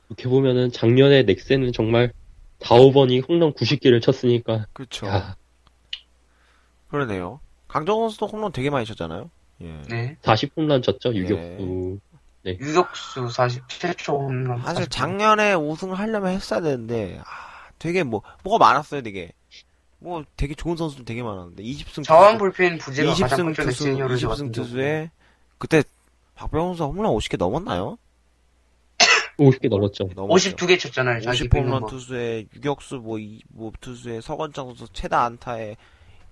이렇게 0.08 0.28
보면은 0.28 0.70
작년에 0.70 1.22
넥센은 1.22 1.72
정말 1.72 2.12
4, 2.60 2.76
5번이 2.76 3.26
홈런 3.28 3.52
90개를 3.54 4.02
쳤으니까 4.02 4.66
야, 5.06 5.36
그러네요 6.88 7.40
강정호 7.68 8.08
선수도 8.08 8.26
홈런 8.26 8.52
되게 8.52 8.70
많이 8.70 8.84
쳤잖아요 8.84 9.30
예 9.62 9.82
네. 9.88 10.16
40홈런 10.22 10.82
쳤죠 10.82 11.12
네. 11.12 11.18
유격수 11.18 12.00
유격수 12.46 13.26
47초 13.28 14.14
홈런. 14.14 14.62
사실 14.62 14.84
40초. 14.86 14.90
작년에 14.90 15.54
우승을 15.54 15.98
하려면 15.98 16.32
했어야 16.32 16.60
되는데 16.60 17.20
아, 17.20 17.24
되게 17.78 18.02
뭐 18.02 18.22
뭐가 18.42 18.64
많았어요 18.64 19.02
되게 19.02 19.32
뭐 19.98 20.24
되게 20.36 20.54
좋은 20.54 20.76
선수들 20.76 21.04
되게 21.04 21.22
많았는데 21.22 21.62
20승 21.62 22.02
자원 22.04 22.38
불펜 22.38 22.78
부재가 22.78 23.12
가장 23.14 23.38
20승 23.40 23.56
컸죠, 23.56 23.62
투수 23.64 23.84
넥센 23.84 23.96
히어로즈 23.98 24.26
20승 24.26 24.28
같은 24.30 24.52
투수에 24.52 25.10
그때 25.58 25.82
박병호 26.34 26.68
선수 26.74 26.84
홈런 26.84 27.12
50개 27.14 27.36
넘었나요? 27.36 27.98
50개 29.38 29.68
넘었죠. 29.70 30.08
넘었죠. 30.14 30.50
52개 30.56 30.78
쳤잖아요. 30.78 31.20
자기 31.22 31.44
50 31.44 31.54
홈런 31.54 31.80
거. 31.82 31.88
투수에 31.88 32.46
유격수 32.54 32.96
뭐, 32.96 33.18
이, 33.18 33.40
뭐 33.48 33.72
투수에 33.80 34.20
서건창 34.20 34.66
선수 34.66 34.86
최다 34.92 35.24
안타에 35.24 35.76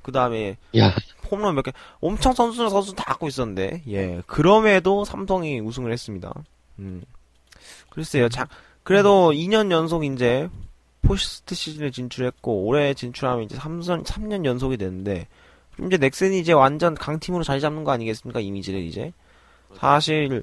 그 0.08 0.12
다음에 0.12 0.56
야, 0.78 0.94
홈런 1.30 1.54
몇 1.54 1.60
개 1.60 1.70
엄청 2.00 2.32
선수 2.32 2.66
선수 2.70 2.94
다 2.94 3.04
갖고 3.04 3.28
있었는데 3.28 3.82
예. 3.88 4.22
그럼에도 4.26 5.04
삼성이 5.04 5.60
우승을 5.60 5.92
했습니다. 5.92 6.32
음. 6.78 7.02
글쎄요. 7.90 8.30
자 8.30 8.48
그래도 8.84 9.32
2년 9.32 9.70
연속 9.70 10.06
이제 10.06 10.48
포스트 11.02 11.54
시즌에 11.54 11.90
진출했고 11.90 12.64
올해 12.64 12.94
진출하면 12.94 13.44
이제 13.44 13.56
3년 13.58 14.02
3년 14.06 14.46
연속이 14.46 14.78
됐는데 14.78 15.28
이제 15.86 15.96
넥슨이 15.98 16.40
이제 16.40 16.54
완전 16.54 16.94
강팀으로 16.94 17.44
자리 17.44 17.60
잡는 17.60 17.84
거 17.84 17.92
아니겠습니까? 17.92 18.40
이미지를 18.40 18.80
이제. 18.80 19.12
사실 19.78 20.42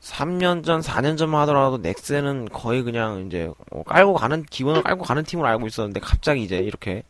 3년 0.00 0.64
전 0.64 0.80
4년 0.80 1.18
전만 1.18 1.40
하더라도 1.42 1.78
넥슨은 1.78 2.50
거의 2.50 2.82
그냥 2.84 3.26
이제 3.26 3.50
어, 3.72 3.82
깔고 3.82 4.14
가는 4.14 4.44
기본을 4.44 4.82
깔고 4.84 5.02
가는 5.04 5.24
팀으로 5.24 5.48
알고 5.48 5.66
있었는데 5.66 5.98
갑자기 5.98 6.42
이제 6.44 6.58
이렇게 6.58 7.02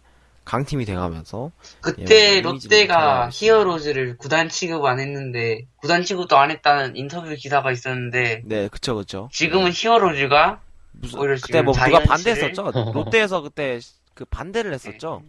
강팀이 0.44 0.84
돼가면서 0.84 1.50
그때 1.80 2.36
예, 2.36 2.42
뭐 2.42 2.52
롯데가. 2.52 3.30
히어로즈를 3.32 4.16
구단 4.18 4.48
취급 4.48 4.84
안 4.84 5.00
했는데 5.00 5.66
구단 5.76 6.02
취급도 6.04 6.36
안 6.36 6.50
했다는 6.50 6.96
인터뷰 6.96 7.34
기사가 7.34 7.72
있었는데 7.72 8.42
네 8.44 8.68
그쵸 8.68 8.94
그쵸. 8.96 9.28
지금은 9.32 9.70
히어로즈가 9.72 10.60
무슨 10.92 11.18
오히려 11.18 11.34
그때 11.36 11.46
지금 11.46 11.64
뭐 11.66 11.74
누가 11.74 11.98
반대했었죠? 12.00 12.70
롯데에서 12.94 13.40
그때 13.40 13.80
그 14.14 14.24
반대를 14.26 14.72
했었죠? 14.74 15.22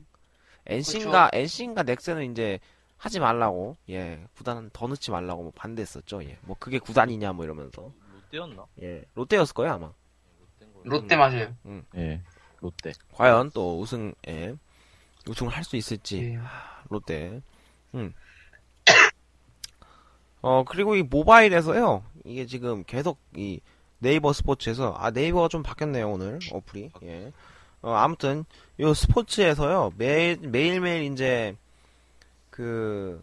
NC인가 0.68 1.30
NC인가 1.34 1.84
넥센은 1.84 2.32
이제 2.32 2.60
하지 2.98 3.20
말라고 3.20 3.78
예 3.90 4.20
구단 4.36 4.70
더 4.74 4.88
넣지 4.88 5.12
말라고 5.12 5.44
뭐 5.44 5.52
반대했었죠? 5.56 6.24
예뭐 6.24 6.58
그게 6.60 6.80
구단이냐 6.80 7.34
뭐 7.34 7.46
이러면서. 7.46 7.92
롯데였나? 8.32 8.66
예 8.82 9.04
롯데였을 9.14 9.54
거예요 9.54 9.74
아마. 9.74 9.92
롯데 10.84 11.16
맞아요. 11.16 11.54
예, 11.98 12.22
롯데. 12.62 12.92
과연 13.14 13.52
또 13.54 13.80
우승에 13.80 14.54
우승을 15.28 15.52
할 15.52 15.64
수 15.64 15.76
있을지 15.76 16.34
예. 16.36 16.40
롯데. 16.90 17.42
음. 17.96 18.14
어, 20.42 20.64
그리고 20.64 20.96
이 20.96 21.02
모바일에서요, 21.04 22.04
이게 22.26 22.46
지금 22.46 22.84
계속 22.86 23.18
이 23.36 23.60
네이버 24.00 24.34
스포츠에서, 24.34 24.94
아, 24.98 25.10
네이버가 25.12 25.48
좀 25.48 25.64
바뀌었네요, 25.64 26.10
오늘, 26.12 26.40
어플이. 26.52 26.92
예. 27.04 27.32
어, 27.82 27.94
아무튼, 27.94 28.46
요 28.80 28.94
스포츠에서요, 28.94 29.94
매일, 29.98 30.38
매일매일 30.42 31.12
이제, 31.12 31.56
그, 32.52 33.22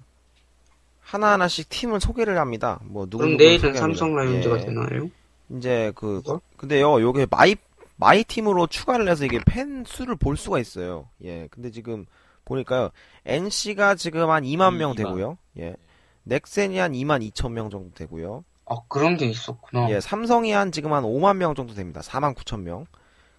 하나하나씩 1.01 1.69
팀을 1.69 2.01
소개를 2.01 2.39
합니다. 2.39 2.81
뭐, 2.85 3.07
누구 3.07 3.25
그럼 3.25 3.37
내일은. 3.37 3.75
삼성 3.75 4.15
라이온즈가 4.17 4.59
예. 4.61 4.65
되나요? 4.65 5.11
이제 5.51 5.93
그 5.95 6.23
그거? 6.25 6.41
근데요 6.57 7.01
요게 7.03 7.27
my 7.31 7.57
my 8.03 8.25
팀으로 8.25 8.67
추가를 8.67 9.09
해서 9.09 9.25
이게 9.25 9.39
팬 9.47 9.85
수를 9.87 10.17
볼 10.17 10.37
수가 10.37 10.59
있어요. 10.59 11.09
예. 11.25 11.47
근데 11.53 11.71
지금 11.71 12.05
보니까요 12.45 12.91
NC가 13.25 13.95
지금 13.95 14.29
한 14.31 14.43
2만 14.43 14.75
명 14.77 14.93
2만. 14.93 14.97
되고요. 14.97 15.39
예. 15.59 15.77
넥센이 16.25 16.79
한 16.79 16.93
2만 16.93 17.29
2천 17.31 17.53
명 17.53 17.71
정도 17.71 17.95
되고요. 17.95 18.45
아 18.67 18.77
그런 18.89 19.17
게 19.17 19.27
있었구나. 19.27 19.89
예. 19.91 20.01
삼성이 20.01 20.51
한 20.51 20.73
지금 20.73 20.93
한 20.93 21.05
5만 21.05 21.37
명 21.37 21.55
정도 21.55 21.75
됩니다. 21.75 22.01
4만 22.01 22.35
9천 22.35 22.63
명. 22.63 22.87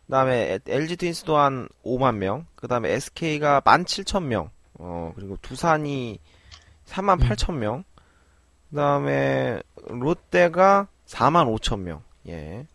그다음에 0.06 0.60
LG 0.65 0.95
트윈스도 0.97 1.36
한 1.38 1.67
5만 1.86 2.15
명. 2.15 2.45
그다음에 2.56 2.91
SK가 2.91 3.60
1만 3.62 3.84
7천 3.84 4.23
명. 4.23 4.49
어, 4.76 5.12
그리고 5.15 5.38
두산이 5.41 6.19
3만 6.86 7.19
8천 7.19 7.56
명. 7.56 7.84
그다음에 8.69 9.62
롯데가 9.88 10.88
4만 11.08 11.54
5천 11.58 11.80
명. 11.80 12.02
예. 12.28 12.65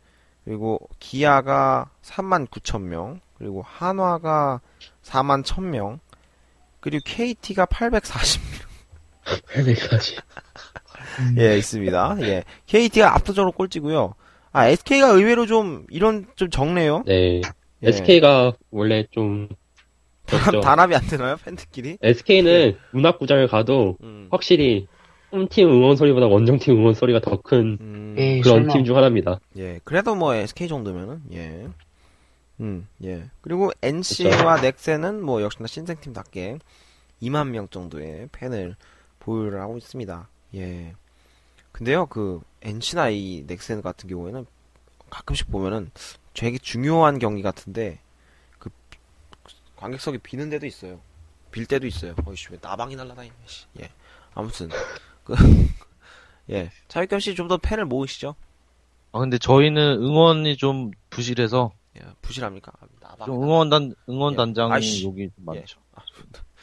그리고 0.49 0.81
기아가 0.99 1.91
3만 2.03 2.49
9천 2.49 2.81
명. 2.81 3.21
그리고 3.37 3.63
한화가 3.67 4.63
4만 5.03 5.45
1천 5.45 5.65
명. 5.65 6.01
그리고 6.81 7.03
KT가 7.05 7.67
840명. 7.67 8.67
800까지. 9.27 10.23
예, 11.39 11.59
있습니다. 11.59 12.17
예. 12.23 12.45
KT가 12.65 13.15
압도적으로 13.15 13.53
꼴찌고요. 13.53 14.15
아, 14.53 14.69
SK가 14.69 15.09
의외로 15.09 15.45
좀 15.45 15.85
이런 15.91 16.27
좀 16.35 16.49
적네요. 16.49 17.03
네. 17.05 17.43
예. 17.83 17.89
SK가 17.89 18.55
원래 18.71 19.05
좀 19.11 19.51
적죠. 20.25 20.61
단합이 20.61 20.95
안 20.95 21.07
되나요? 21.07 21.37
팬들끼리? 21.45 21.99
SK는 22.01 22.79
문학구장을 22.93 23.47
가도 23.49 23.99
음. 24.03 24.29
확실히 24.31 24.87
홈팀 25.33 25.69
응원 25.69 25.97
소리보다 25.97 26.27
원정팀 26.27 26.77
응원 26.77 26.95
소리가 26.95 27.21
더큰 27.21 27.79
음. 27.81 28.15
에이, 28.19 28.41
그런. 28.41 28.69
팀 28.69 28.85
중 28.85 28.97
하나입니다. 28.97 29.41
예, 29.59 29.81
그래도 29.85 30.15
뭐 30.15 30.35
SK 30.35 30.69
정도면은 30.69 31.23
예, 31.33 31.69
음, 32.61 32.89
예. 33.05 33.29
그리고 33.41 33.71
NC와 33.83 34.61
넥센은 34.63 35.23
뭐 35.23 35.43
역시나 35.43 35.67
신생팀답게 35.67 36.59
2만 37.23 37.49
명 37.49 37.69
정도의 37.69 38.29
팬을 38.33 38.77
보유를 39.21 39.61
하고 39.61 39.77
있습니다. 39.77 40.29
예. 40.55 40.95
근데요, 41.73 42.07
그 42.07 42.41
NC나 42.63 43.11
이 43.11 43.45
넥센 43.47 43.83
같은 43.83 44.09
경우에는 44.09 44.47
가끔씩 45.11 45.51
보면은 45.51 45.91
되게 46.35 46.59
중요한 46.59 47.19
경기 47.19 47.43
같은데 47.43 48.01
그 48.59 48.71
관객석이 49.77 50.19
비는 50.19 50.49
데도 50.51 50.67
있어요. 50.67 51.01
빌 51.51 51.67
때도 51.67 51.87
있어요. 51.87 52.15
어이씨 52.25 52.49
왜 52.51 52.59
나방이 52.61 52.97
날라다니네. 52.97 53.35
씨. 53.47 53.67
예. 53.81 53.91
아무튼 54.35 54.69
그 54.69 54.75
예. 56.51 56.71
차익겸 56.89 57.21
씨 57.21 57.35
좀 57.35 57.49
더 57.49 57.57
팬을 57.59 57.85
모으시죠. 57.85 58.35
아 59.13 59.19
근데 59.21 59.39
저희는 59.39 60.03
응원이 60.03 60.57
좀 60.57 60.91
부실해서 61.11 61.73
예, 61.97 62.03
부실합니까? 62.23 62.73
아, 62.81 62.87
나방. 63.01 63.27
좀 63.27 63.43
응원단 63.43 63.91
예. 63.91 64.13
응원단장이 64.13 64.73
아이씨. 64.73 65.07
여기 65.07 65.31
좀 65.35 65.45
많죠. 65.47 65.79
아, 65.95 66.03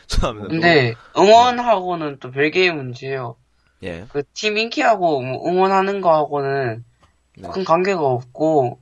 죄송합니다. 0.08 0.48
근데 0.54 0.94
응원하고는 1.18 2.20
또 2.20 2.32
별개의 2.32 2.72
문제예요. 2.74 3.36
예. 3.84 4.06
그 4.10 4.24
팀 4.34 4.58
인기하고 4.58 5.22
뭐 5.22 5.48
응원하는 5.50 6.02
거하고는 6.02 6.84
네. 7.38 7.50
큰 7.50 7.64
관계가 7.66 8.00
없고 8.02 8.80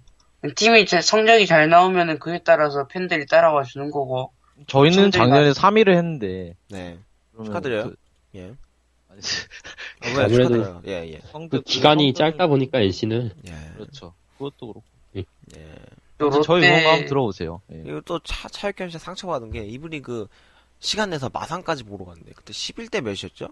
팀이 0.55 0.85
제- 0.85 1.01
성적이 1.01 1.47
잘 1.47 1.69
나오면은 1.69 2.19
그에 2.19 2.39
따라서 2.43 2.87
팬들이 2.87 3.25
따라와 3.25 3.63
주는 3.63 3.89
거고. 3.91 4.31
저희는 4.67 5.11
작년에 5.11 5.51
3위를 5.51 5.95
했는데 5.95 6.55
네. 6.69 6.99
축하드려요. 7.43 7.83
그- 7.85 7.95
예. 8.35 8.53
아, 10.01 10.07
왜 10.07 10.23
아무래도- 10.25 10.43
축하드려요. 10.55 10.81
예, 10.87 10.91
예. 11.13 11.21
성적 11.31 11.57
그 11.57 11.61
기간이 11.63 12.13
짧다 12.13 12.47
보니까 12.47 12.79
NC는 12.81 13.31
예. 13.47 13.73
그렇죠. 13.75 14.13
그것도 14.37 14.67
그렇고. 14.73 14.83
예. 15.15 15.25
또 16.17 16.27
이제 16.29 16.41
저희 16.43 16.61
롯데- 16.61 16.69
응원 16.79 16.85
한번 16.93 17.07
들어오세요. 17.07 17.61
예. 17.71 17.81
그리고 17.83 18.01
또 18.01 18.19
차, 18.19 18.47
차육현 18.49 18.89
씨 18.89 18.97
상처받은 18.99 19.51
게 19.51 19.65
이분이 19.65 20.01
그 20.01 20.27
시간 20.79 21.09
내서 21.11 21.29
마산까지 21.31 21.83
보러 21.83 22.05
갔는데 22.05 22.33
그때 22.33 22.51
11대 22.53 23.01
몇이었죠? 23.01 23.47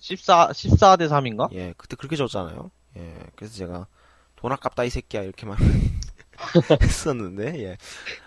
14 0.00 0.48
14대 0.48 1.08
3인가? 1.08 1.52
예, 1.54 1.74
그때 1.76 1.94
그렇게 1.96 2.16
졌잖아요. 2.16 2.70
예, 2.96 3.14
그래서 3.36 3.54
제가 3.56 3.86
돈 4.36 4.50
아깝다 4.52 4.82
이 4.84 4.90
새끼야 4.90 5.22
이렇게만 5.22 5.56
했었는데 6.82 7.62
예. 7.64 7.76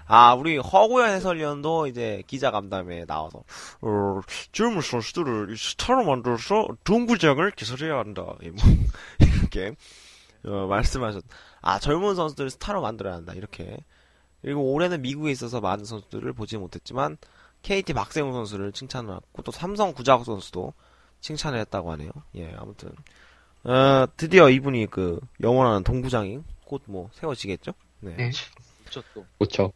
아 0.08 0.34
우리 0.36 0.58
허구현 0.58 1.10
해설위원도 1.10 1.88
이제 1.88 2.24
기자 2.28 2.52
간담회에 2.52 3.06
나와서 3.06 3.44
어, 3.82 4.22
젊은 4.52 4.82
선수들을 4.82 5.58
스타로 5.58 6.06
만들어서 6.06 6.68
동구장을 6.84 7.50
개설해야 7.52 7.98
한다. 7.98 8.36
예, 8.44 8.50
뭐 8.50 8.58
이렇게 9.20 9.76
어, 10.46 10.68
말씀하셨. 10.68 11.24
아 11.62 11.80
젊은 11.80 12.16
선수들을 12.16 12.50
스타로 12.52 12.82
만들어야 12.82 13.16
한다 13.16 13.34
이렇게. 13.34 13.78
그리고 14.42 14.72
올해는 14.74 15.02
미국에 15.02 15.32
있어서 15.32 15.60
많은 15.60 15.86
선수들을 15.86 16.32
보지 16.34 16.58
못했지만 16.58 17.18
KT 17.64 17.94
박세웅 17.94 18.32
선수를 18.32 18.72
칭찬을 18.74 19.16
했고 19.16 19.42
또 19.42 19.52
삼성 19.52 19.92
구자욱 19.94 20.24
선수도 20.24 20.74
칭찬을 21.22 21.58
했다고 21.60 21.92
하네요. 21.94 22.12
예, 22.36 22.54
아무튼 22.58 22.92
어, 23.64 24.06
드디어 24.18 24.50
이분이 24.52 24.88
그 24.92 25.20
영원한 25.42 25.84
동부장이 25.84 26.40
곧 26.66 26.84
뭐 26.88 27.10
세워지겠죠? 27.14 27.74
네. 28.06 28.16
네. 28.16 28.32
그렇죠 28.86 29.04
또. 29.14 29.26
그렇죠. 29.40 29.74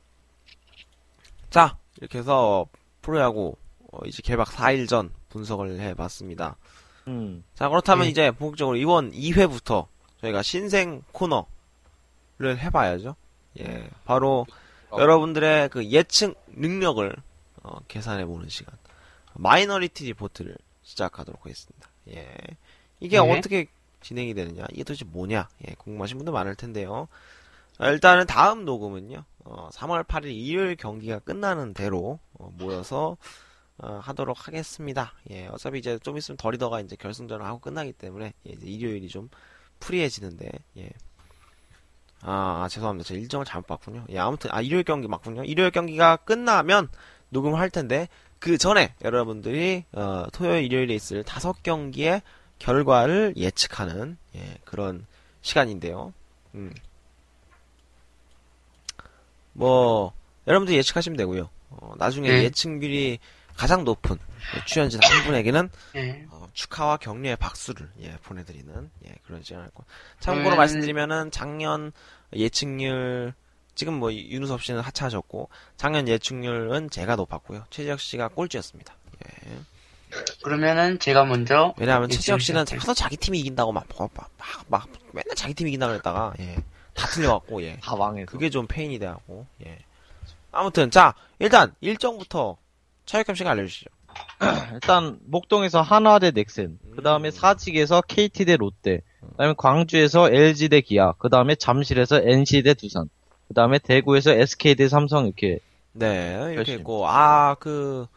자, 1.50 1.78
이렇게 1.98 2.20
해서 2.20 2.68
프로야구 3.02 3.56
어, 3.92 4.00
이제 4.06 4.22
개막 4.24 4.48
4일 4.50 4.88
전 4.88 5.12
분석을 5.30 5.80
해봤습니다. 5.80 6.58
음. 7.08 7.44
자, 7.56 7.70
그렇다면 7.70 8.06
네. 8.06 8.12
이제 8.12 8.32
본격적으로 8.32 8.78
이번 8.78 9.12
2회부터 9.12 9.88
저희가 10.22 10.44
신생 10.44 11.02
코너를 11.12 12.60
해봐야죠. 12.60 13.16
예, 13.60 13.90
바로 14.06 14.46
어. 14.92 15.00
여러분들의 15.00 15.70
그 15.70 15.86
예측 15.86 16.36
능력을 16.50 17.16
어, 17.64 17.80
계산해보는 17.88 18.50
시간. 18.50 18.78
마이너리티 19.34 20.06
리포트를 20.06 20.56
시작하도록 20.84 21.46
하겠습니다. 21.46 21.90
예. 22.10 22.28
이게 23.00 23.20
네. 23.20 23.38
어떻게 23.38 23.68
진행이 24.02 24.34
되느냐, 24.34 24.66
이게 24.72 24.84
도대체 24.84 25.06
뭐냐, 25.06 25.50
예, 25.68 25.74
궁금하신 25.76 26.18
분들 26.18 26.32
많을 26.32 26.56
텐데요. 26.56 27.08
아, 27.80 27.90
일단은 27.90 28.28
다음 28.28 28.66
녹음은요, 28.66 29.24
어, 29.46 29.70
3월 29.72 30.06
8일 30.06 30.26
일요일 30.36 30.76
경기가 30.76 31.20
끝나는 31.20 31.74
대로 31.74 32.20
어, 32.34 32.52
모여서 32.58 33.16
어, 33.78 34.02
하도록 34.04 34.48
하겠습니다. 34.48 35.14
예, 35.32 35.48
어차피 35.48 35.80
이제 35.80 35.98
좀 36.00 36.18
있으면 36.18 36.36
더리더가 36.36 36.82
이제 36.82 36.98
결승전을 36.98 37.46
하고 37.46 37.60
끝나기 37.60 37.94
때문에 37.94 38.34
예, 38.48 38.52
이제 38.52 38.68
일요일이 38.68 39.08
좀 39.08 39.30
프리해지는데 39.80 40.52
예. 40.78 40.90
아, 42.22 42.64
아, 42.64 42.68
죄송합니다. 42.70 43.08
제가 43.08 43.18
일정을 43.22 43.46
잘못 43.46 43.68
봤군요. 43.68 44.06
예, 44.10 44.20
아무튼 44.20 44.52
아 44.52 44.60
일요일 44.62 44.84
경기 44.84 45.08
맞군요. 45.08 45.46
일요일 45.46 45.72
경기가 45.72 46.18
끝나면 46.18 46.90
녹음을 47.30 47.60
할 47.60 47.70
텐데 47.70 48.10
그 48.40 48.58
전에 48.58 48.94
여러분들이 49.02 49.86
어, 49.94 50.26
토요일 50.34 50.66
일요일에 50.66 50.94
있을 50.96 51.24
다섯 51.24 51.64
경기의 51.64 52.24
결과를 52.60 53.36
예측하는 53.38 54.18
예, 54.36 54.58
그런 54.66 55.06
시간인데요. 55.42 56.14
음. 56.56 56.74
뭐 59.60 60.14
여러분들 60.48 60.74
예측하시면 60.76 61.18
되고요. 61.18 61.50
어, 61.70 61.94
나중에 61.98 62.30
네. 62.30 62.44
예측률이 62.46 63.20
가장 63.56 63.84
높은 63.84 64.18
출연진 64.66 65.02
한 65.04 65.26
분에게는 65.26 65.70
예. 65.96 66.26
어, 66.30 66.48
축하와 66.54 66.96
격려의 66.98 67.36
박수를 67.36 67.90
예, 68.02 68.16
보내드리는 68.24 68.90
예, 69.06 69.16
그런 69.26 69.44
시간을 69.44 69.66
할 69.66 69.72
거. 69.72 69.84
참고로 70.22 70.56
음. 70.56 70.58
말씀드리면은 70.58 71.30
작년 71.32 71.92
예측률 72.34 73.34
지금 73.76 73.96
뭐 73.96 74.14
윤우섭 74.14 74.64
씨는 74.64 74.80
하차하셨고 74.80 75.50
작년 75.76 76.08
예측률은 76.08 76.90
제가 76.90 77.18
높았고요. 77.18 77.66
최지혁 77.70 78.00
씨가 78.00 78.30
꼴찌였습니다. 78.30 78.96
예. 79.26 79.58
그러면은 80.42 80.98
제가 81.00 81.26
먼저 81.26 81.74
왜냐하면 81.78 82.10
예, 82.10 82.16
최지혁 82.16 82.40
씨는 82.42 82.66
하도 82.78 82.94
자기 82.94 83.18
팀이 83.18 83.40
이긴다고 83.42 83.74
막, 83.74 83.86
막, 83.98 84.10
막, 84.16 84.66
막 84.70 84.90
맨날 85.12 85.36
자기 85.36 85.54
팀이 85.54 85.72
이긴다고 85.72 85.96
했다가 85.96 86.34
예, 86.40 86.56
다 87.00 87.08
틀려갖고 87.08 87.64
예. 87.64 87.78
다 87.82 87.96
망해서. 87.96 88.30
그게 88.30 88.50
좀 88.50 88.68
페인이 88.68 89.00
돼갖고 89.00 89.46
예. 89.66 89.78
아무튼 90.52 90.92
자 90.92 91.16
일단 91.40 91.74
일정부터 91.82 92.58
차육겸 93.06 93.36
씨가 93.36 93.52
알려주시죠. 93.52 93.90
일단 94.74 95.20
목동에서 95.26 95.82
한화 95.82 96.20
대 96.20 96.32
넥센, 96.32 96.78
그 96.96 97.02
다음에 97.02 97.32
사직에서 97.32 98.02
KT 98.02 98.46
대 98.46 98.58
롯데, 98.58 99.02
그 99.22 99.36
다음에 99.38 99.54
광주에서 99.58 100.30
LG 100.30 100.70
대 100.70 100.82
기아, 100.82 101.14
그 101.14 101.30
다음에 101.30 101.56
잠실에서 101.56 102.22
NC 102.22 102.64
대 102.64 102.74
두산, 102.74 103.10
그 103.48 103.54
다음에 103.54 103.80
대구에서 103.80 104.32
SK 104.32 104.76
대 104.76 104.90
삼성 104.90 105.26
이렇게 105.26 105.60
네, 105.94 106.52
이렇게. 106.54 106.74
있고, 106.74 107.08
아, 107.08 107.56
그, 107.60 108.08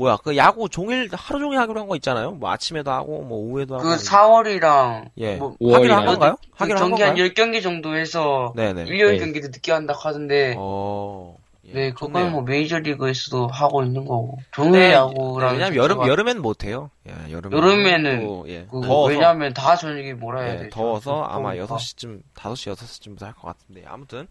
뭐야, 0.00 0.16
그 0.16 0.34
야구 0.36 0.68
종일, 0.70 1.10
하루 1.12 1.40
종일 1.40 1.58
하기로 1.58 1.78
한 1.80 1.86
거 1.86 1.94
있잖아요? 1.96 2.30
뭐 2.32 2.50
아침에도 2.50 2.90
하고, 2.90 3.20
뭐 3.22 3.36
오후에도 3.38 3.74
하고. 3.74 3.84
그 3.84 3.96
4월이랑 3.96 5.10
예. 5.18 5.36
뭐 5.36 5.54
하기로 5.60 5.94
한 5.94 6.06
건가요? 6.06 6.36
그 6.42 6.48
하기로 6.54 6.78
한 6.78 6.88
경기 6.88 7.02
한 7.02 7.14
건가요? 7.16 7.28
10경기 7.28 7.62
정도 7.62 7.94
해서 7.94 8.52
네네. 8.56 8.84
일요일 8.84 9.12
네. 9.12 9.18
경기도 9.18 9.48
늦게 9.48 9.72
한다 9.72 9.92
하던데 9.94 10.54
어, 10.56 11.36
예, 11.66 11.72
네. 11.74 11.92
그건 11.92 12.32
뭐 12.32 12.40
메이저리그에서도 12.42 13.48
하고 13.48 13.82
있는 13.84 14.06
거고. 14.06 14.38
종일 14.52 14.72
네, 14.80 14.92
야구랑 14.94 15.52
왜냐면 15.52 15.76
여름, 15.76 16.06
여름엔 16.08 16.40
못 16.40 16.64
해요. 16.64 16.90
예, 17.06 17.30
여름엔. 17.30 17.58
여름에는 17.58 18.26
또, 18.26 18.44
예, 18.48 18.66
그, 18.70 18.80
더워서. 18.80 19.10
왜냐면 19.12 19.52
다 19.52 19.76
저녁에 19.76 20.14
몰아야 20.14 20.54
예, 20.54 20.58
돼. 20.60 20.68
더워서 20.70 21.22
아마 21.24 21.54
더우니까. 21.54 21.76
6시쯤, 21.76 22.22
5시, 22.34 22.74
6시쯤부터 22.74 23.20
할 23.24 23.34
것 23.34 23.42
같은데. 23.48 23.84
아무튼. 23.86 24.26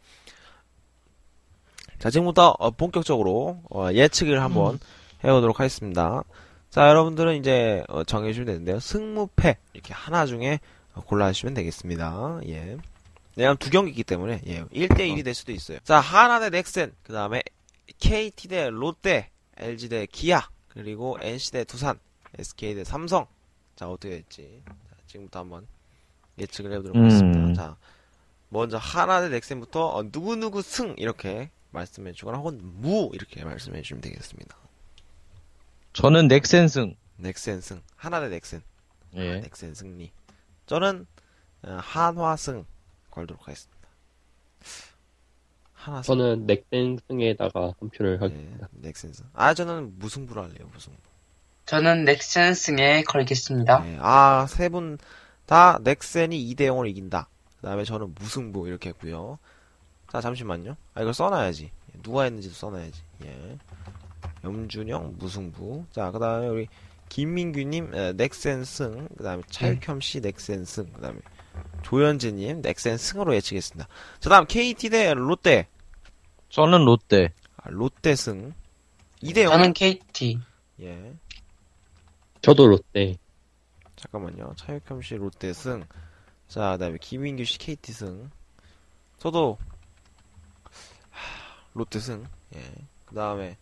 자, 1.99 2.09
지금부터 2.09 2.55
어, 2.57 2.71
본격적으로 2.71 3.59
어, 3.69 3.89
예측을 3.91 4.41
한번 4.41 4.79
해보도록 5.23 5.59
하겠습니다. 5.59 6.23
자, 6.69 6.87
여러분들은 6.87 7.35
이제 7.37 7.83
어, 7.89 8.03
정해주시면 8.03 8.45
되는데요. 8.45 8.79
승무패 8.79 9.57
이렇게 9.73 9.93
하나 9.93 10.25
중에 10.25 10.59
어, 10.93 11.01
골라주시면 11.01 11.53
되겠습니다. 11.55 12.41
예. 12.47 12.77
왜냐면 13.35 13.57
두 13.57 13.69
경기이기 13.69 14.03
때문에 14.03 14.41
예, 14.47 14.63
1대1이 14.65 15.23
될 15.23 15.33
수도 15.33 15.51
있어요. 15.51 15.79
자, 15.83 15.99
하나 15.99 16.39
대 16.39 16.49
넥센, 16.49 16.93
그 17.03 17.13
다음에 17.13 17.41
KT 17.99 18.47
대 18.49 18.69
롯데, 18.69 19.29
LG 19.57 19.89
대 19.89 20.05
기아, 20.05 20.49
그리고 20.67 21.17
NC 21.21 21.51
대 21.51 21.63
두산, 21.63 21.99
SK 22.37 22.75
대 22.75 22.83
삼성. 22.83 23.25
자, 23.75 23.89
어떻게 23.89 24.09
될지. 24.09 24.61
자, 24.65 24.95
지금부터 25.07 25.39
한번 25.39 25.67
예측을 26.37 26.71
해보도록 26.73 26.97
음. 26.97 27.03
하겠습니다. 27.03 27.53
자, 27.53 27.77
먼저 28.49 28.77
하나 28.77 29.21
대 29.21 29.29
넥센부터 29.29 29.87
어, 29.87 30.03
누구누구 30.03 30.61
승 30.61 30.95
이렇게 30.97 31.49
말씀해 31.71 32.13
주거나 32.13 32.39
혹은 32.39 32.59
무 32.61 33.09
이렇게 33.13 33.43
말씀해 33.43 33.81
주시면 33.81 34.01
되겠습니다. 34.01 34.57
저는 35.99 36.29
넥센 36.29 36.69
승. 36.69 36.95
넥센 37.17 37.59
승. 37.59 37.81
하나 37.97 38.21
대 38.21 38.29
넥센. 38.29 38.61
예. 39.15 39.41
넥센 39.41 39.73
승리. 39.73 40.11
저는 40.65 41.05
어, 41.63 41.77
한화 41.81 42.37
승 42.37 42.63
걸도록 43.11 43.45
하겠습니다. 43.45 43.77
하나 45.73 46.01
승. 46.01 46.13
저는 46.17 46.45
넥센 46.45 46.99
승에다가 47.05 47.73
한 47.77 47.89
표를 47.89 48.17
네, 48.17 48.25
하겠습니다. 48.25 48.67
넥센 48.71 49.11
승. 49.11 49.25
아, 49.33 49.53
저는 49.53 49.99
무승부로 49.99 50.41
할래요, 50.41 50.69
무승부. 50.73 50.97
저는 51.65 52.05
넥센 52.05 52.53
승에 52.53 53.03
걸겠습니다. 53.03 53.79
네, 53.83 53.97
아, 53.99 54.45
세 54.47 54.69
분 54.69 54.97
다 55.45 55.79
넥센이 55.83 56.53
2대 56.53 56.61
0으로 56.67 56.87
이긴다. 56.87 57.27
그 57.59 57.67
다음에 57.67 57.83
저는 57.83 58.13
무승부 58.15 58.69
이렇게 58.69 58.89
했고요. 58.89 59.37
자, 60.09 60.21
잠시만요. 60.21 60.77
아, 60.93 61.01
이걸 61.01 61.13
써놔야지. 61.13 61.71
누가 62.03 62.23
했는지도 62.23 62.53
써놔야지. 62.53 63.01
예. 63.25 63.57
염준영 64.43 65.15
무승부. 65.17 65.85
자, 65.91 66.11
그 66.11 66.19
다음에 66.19 66.47
우리 66.47 66.67
김민규님 67.09 67.93
에, 67.93 68.13
넥센 68.13 68.63
승. 68.63 69.07
그 69.17 69.23
다음에 69.23 69.41
차육현 69.49 69.99
씨 69.99 70.21
넥센 70.21 70.65
승. 70.65 70.91
그 70.93 71.01
다음에 71.01 71.19
조현진님 71.83 72.61
넥센 72.61 72.97
승으로 72.97 73.35
예측했습니다. 73.35 73.87
자, 74.19 74.29
다음 74.29 74.45
KT 74.45 74.89
대 74.89 75.13
롯데. 75.13 75.67
저는 76.49 76.85
롯데. 76.85 77.33
아, 77.57 77.69
롯데 77.69 78.15
승. 78.15 78.53
2대 79.21 79.43
0. 79.43 79.51
저는 79.51 79.73
KT. 79.73 80.39
예. 80.81 81.13
저도 82.41 82.67
롯데. 82.67 83.17
잠깐만요. 83.95 84.53
차육현 84.55 85.01
씨 85.01 85.15
롯데 85.15 85.51
승. 85.51 85.83
자, 86.47 86.71
그 86.71 86.77
다음에 86.77 86.97
김민규 87.01 87.43
씨 87.43 87.57
KT 87.57 87.91
승. 87.91 88.29
저도 89.17 89.57
하, 91.09 91.61
롯데 91.73 91.99
승. 91.99 92.25
예. 92.55 92.61
그 93.05 93.15
다음에 93.15 93.57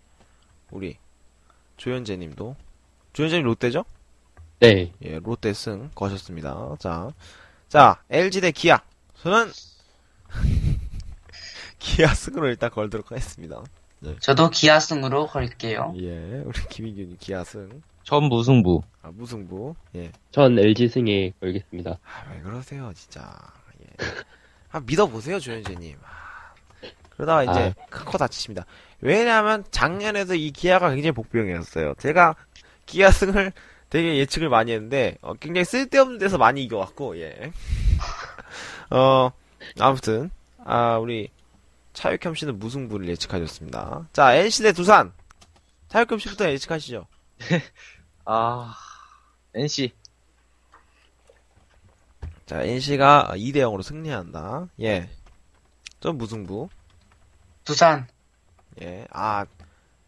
우리 0.71 0.97
조현재 1.77 2.17
님도 2.17 2.55
조현재 3.13 3.37
님 3.37 3.45
롯데죠? 3.45 3.85
네. 4.59 4.91
예, 5.03 5.19
롯데 5.19 5.53
승 5.53 5.89
거셨습니다. 5.93 6.75
자. 6.79 7.11
자, 7.67 8.01
LG 8.09 8.41
대 8.41 8.51
기아. 8.51 8.81
저는 9.21 9.51
기아 11.79 12.13
승으로 12.13 12.47
일단 12.47 12.69
걸도록 12.69 13.11
하겠습니다. 13.11 13.61
저도 14.19 14.49
기아 14.49 14.79
승으로 14.79 15.27
걸게요. 15.27 15.93
예, 15.97 16.41
우리 16.45 16.59
김인균이 16.69 17.17
기아 17.17 17.43
승. 17.43 17.81
전 18.03 18.23
무승부. 18.23 18.83
아, 19.01 19.11
무승부. 19.11 19.75
예. 19.95 20.11
전 20.31 20.57
LG 20.57 20.87
승에 20.87 21.33
걸겠습니다. 21.41 21.91
아, 21.91 22.31
왜 22.31 22.41
그러세요, 22.41 22.91
진짜. 22.95 23.37
예. 23.81 24.05
아, 24.71 24.79
믿어보세요, 24.79 25.39
조현재님. 25.39 25.97
아, 26.03 26.53
그러다가 27.09 27.43
이제 27.43 27.73
큰코 27.89 28.17
다치십니다. 28.17 28.65
왜냐하면 29.01 29.63
작년에도 29.71 30.35
이 30.35 30.51
기아가 30.51 30.89
굉장히 30.89 31.11
복병이었어요. 31.11 31.95
제가 31.99 32.35
기아 32.85 33.11
승을 33.11 33.51
되게 33.89 34.17
예측을 34.17 34.49
많이 34.49 34.71
했는데 34.71 35.17
어, 35.21 35.33
굉장히 35.35 35.65
쓸데없는 35.65 36.17
데서 36.17 36.37
많이 36.37 36.63
이겨왔고, 36.63 37.19
예. 37.19 37.51
어, 38.89 39.31
아무튼 39.79 40.29
아 40.63 40.97
우리 40.97 41.29
차육겸 41.93 42.35
씨는 42.35 42.59
무승부를 42.59 43.07
예측하셨습니다. 43.09 44.07
자, 44.13 44.35
NC 44.35 44.63
대 44.63 44.71
두산. 44.71 45.13
차육겸 45.89 46.19
씨부터 46.19 46.49
예측하시죠. 46.51 47.07
아, 48.25 48.75
NC. 49.55 49.93
자, 52.45 52.61
NC가 52.61 53.29
2대 53.33 53.57
0으로 53.57 53.81
승리한다. 53.81 54.67
예. 54.81 55.09
좀 55.99 56.17
무승부. 56.17 56.69
두산. 57.63 58.07
예. 58.81 59.05
아, 59.11 59.45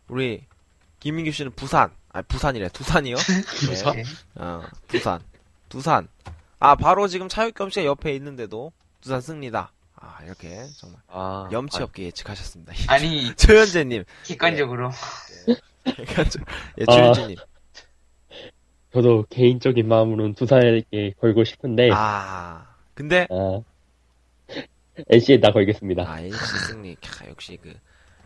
우리 0.08 0.44
김민규 1.00 1.32
씨는 1.32 1.52
부산. 1.56 1.92
아, 2.12 2.22
부산이래. 2.22 2.70
두산이요? 2.70 3.16
예. 3.96 4.04
어, 4.36 4.64
부산. 4.88 5.22
두산. 5.70 6.08
아, 6.60 6.76
바로 6.76 7.08
지금 7.08 7.30
차육겸 7.30 7.70
씨가 7.70 7.86
옆에 7.86 8.14
있는데도 8.16 8.72
두산 9.02 9.22
승리다. 9.22 9.72
아, 9.96 10.18
이렇게 10.24 10.66
정말 10.78 11.02
아, 11.08 11.50
염치 11.52 11.82
없게 11.82 12.04
예측하셨습니다. 12.06 12.74
아니, 12.88 13.34
조현재님. 13.36 14.04
객관적으로. 14.26 14.92
예, 16.78 16.86
조현재 16.86 17.28
님. 17.28 17.36
저도 18.92 19.26
개인적인 19.30 19.88
마음으로는 19.88 20.34
두산에게 20.34 21.14
걸고 21.20 21.44
싶은데, 21.44 21.92
아, 21.92 21.96
아, 21.96 22.76
근데 22.96 23.28
NC에 25.10 25.40
나 25.40 25.52
걸겠습니다. 25.52 26.04
아, 26.10 26.20
NC 26.22 26.38
승리. 26.68 26.96
캬, 26.96 27.30
역시 27.30 27.58
그 27.62 27.74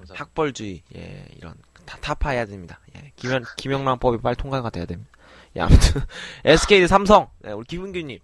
학벌주의. 0.10 0.84
예, 0.96 1.26
이런 1.36 1.56
다 1.86 1.98
타파해야 2.02 2.46
됩니다. 2.46 2.80
예, 2.96 3.12
김영 3.16 3.44
김영란법이 3.58 4.22
빨리 4.22 4.36
통과가 4.36 4.70
돼야 4.70 4.86
됩니다. 4.86 5.12
예, 5.56 5.62
아무튼 5.62 6.02
SK 6.46 6.82
대 6.82 6.88
삼성. 6.88 7.30
네, 7.40 7.52
우리 7.52 7.66
김은규님. 7.66 8.20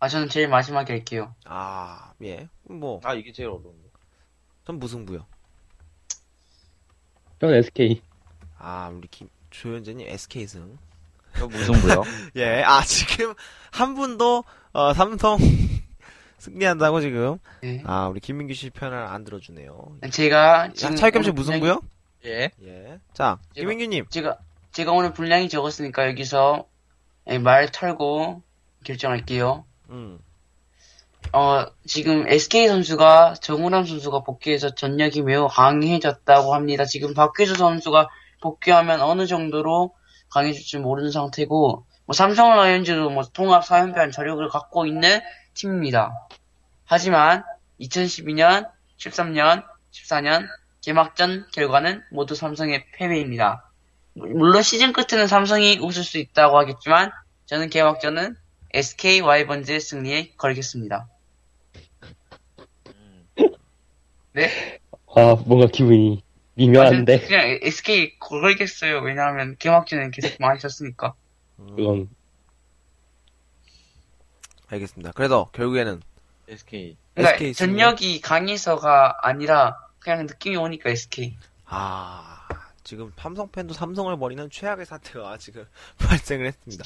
아, 0.00 0.08
저는 0.08 0.28
제일 0.28 0.48
마지막에 0.48 0.92
할게요. 0.92 1.34
아, 1.46 2.12
예, 2.22 2.48
뭐, 2.64 3.00
아, 3.04 3.14
이게 3.14 3.32
제일 3.32 3.48
어려운데. 3.48 3.88
전 4.66 4.78
무승부요. 4.78 5.26
전 7.40 7.54
SK. 7.54 8.02
아, 8.58 8.90
우리 8.94 9.08
김 9.08 9.28
조현재님 9.50 10.06
SK 10.08 10.46
승. 10.46 10.78
저 11.36 11.46
무승부요. 11.46 12.02
예, 12.36 12.62
아 12.62 12.82
지금 12.82 13.34
한 13.70 13.94
분도 13.94 14.44
어, 14.72 14.92
삼성 14.94 15.38
승리한다고 16.44 17.00
지금. 17.00 17.38
네. 17.62 17.82
아, 17.86 18.08
우리 18.08 18.20
김민규 18.20 18.52
씨 18.54 18.70
편을 18.70 18.96
안 18.96 19.24
들어주네요. 19.24 19.96
제가 20.10 20.70
지금 20.74 20.94
차이겸 20.96 21.22
씨 21.22 21.30
무승부요? 21.30 21.80
예. 22.26 22.50
예. 22.62 22.98
자, 23.14 23.38
제가- 23.54 23.60
김민규님. 23.60 24.06
제가 24.10 24.38
제가 24.72 24.92
오늘 24.92 25.12
분량이 25.12 25.48
적었으니까 25.48 26.08
여기서 26.08 26.66
예, 27.28 27.38
말 27.38 27.70
털고 27.70 28.42
결정할게요. 28.84 29.64
음. 29.90 30.18
어, 31.32 31.64
지금 31.86 32.28
SK 32.28 32.68
선수가 32.68 33.34
정우람 33.40 33.86
선수가 33.86 34.20
복귀해서 34.24 34.74
전력이 34.74 35.22
매우 35.22 35.48
강해졌다고 35.48 36.54
합니다. 36.54 36.84
지금 36.84 37.14
박규수 37.14 37.54
선수가 37.54 38.08
복귀하면 38.42 39.00
어느 39.00 39.26
정도로 39.26 39.94
강해질지 40.30 40.78
모르는 40.78 41.10
상태고, 41.10 41.84
뭐 42.06 42.12
삼성 42.12 42.54
라이온즈도 42.54 43.08
뭐 43.08 43.22
통합 43.32 43.64
4연패한 43.64 44.12
저력을 44.12 44.46
갖고 44.50 44.84
있는 44.84 45.20
팀입니다. 45.54 46.28
하지만 46.84 47.44
2012년, 47.80 48.68
13년, 48.98 49.64
14년 49.92 50.46
개막전 50.82 51.46
결과는 51.52 52.02
모두 52.10 52.34
삼성의 52.34 52.84
패배입니다. 52.92 53.70
물론 54.14 54.62
시즌 54.62 54.92
끝에는 54.92 55.26
삼성이 55.26 55.78
웃을 55.78 56.04
수 56.04 56.18
있다고 56.18 56.58
하겠지만 56.58 57.10
저는 57.46 57.70
개막전은 57.70 58.36
SK 58.72 59.20
와이번즈의 59.20 59.80
승리에 59.80 60.32
걸겠습니다. 60.36 61.08
네? 64.32 64.80
아, 65.14 65.36
뭔가 65.46 65.68
기분이 65.68 66.22
미묘한데, 66.54 67.18
저는 67.18 67.28
그냥 67.28 67.58
SK 67.62 68.18
걸겠어요. 68.18 68.98
왜냐하면 69.00 69.56
개막전에 69.58 70.10
계속 70.10 70.36
많이 70.40 70.58
졌으니까. 70.58 71.14
그건, 71.56 72.08
알겠습니다. 74.74 75.12
그래서 75.12 75.48
결국에는 75.52 76.02
SK. 76.48 76.96
그러니까 77.14 77.34
SK. 77.34 77.54
전력이 77.54 78.20
강해서가 78.20 79.18
아니라 79.22 79.78
그냥 79.98 80.26
느낌이 80.26 80.56
오니까 80.56 80.90
SK. 80.90 81.36
아, 81.66 82.46
지금 82.82 83.12
삼성 83.16 83.50
팬도 83.50 83.72
삼성을 83.72 84.14
버리는 84.18 84.48
최악의 84.50 84.86
사태가 84.86 85.38
지금 85.38 85.66
발생을 85.98 86.46
했습니다. 86.46 86.84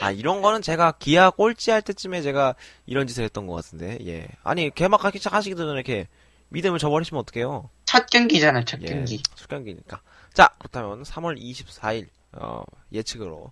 아, 0.00 0.10
이런 0.10 0.42
거는 0.42 0.62
제가 0.62 0.92
기아 0.92 1.30
꼴찌 1.30 1.70
할 1.70 1.82
때쯤에 1.82 2.22
제가 2.22 2.54
이런 2.86 3.06
짓을 3.06 3.24
했던 3.24 3.46
것 3.46 3.54
같은데, 3.54 3.98
예. 4.06 4.28
아니, 4.42 4.70
개막하기 4.70 5.18
시작하시기 5.18 5.56
전에 5.56 5.72
이렇게 5.72 6.08
믿음을 6.50 6.78
저버리시면 6.78 7.20
어떡해요? 7.22 7.70
첫 7.84 8.06
경기잖아요, 8.06 8.64
첫 8.64 8.80
예, 8.82 8.86
경기. 8.86 9.22
첫 9.34 9.48
경기니까. 9.48 10.00
자, 10.34 10.50
그렇다면 10.58 11.02
3월 11.02 11.40
24일, 11.40 12.08
어, 12.32 12.62
예측으로 12.92 13.50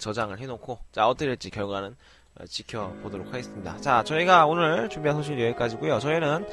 저장을 0.00 0.40
해놓고, 0.40 0.80
자, 0.92 1.08
어떻게 1.08 1.26
될지 1.26 1.50
결과는 1.50 1.90
어, 1.90 1.94
지켜보도록 2.48 3.28
하겠습니다. 3.28 3.76
자, 3.78 4.02
저희가 4.04 4.46
오늘 4.46 4.88
준비한 4.88 5.16
소식이 5.16 5.42
여기까지고요 5.42 5.98
저희는 6.00 6.46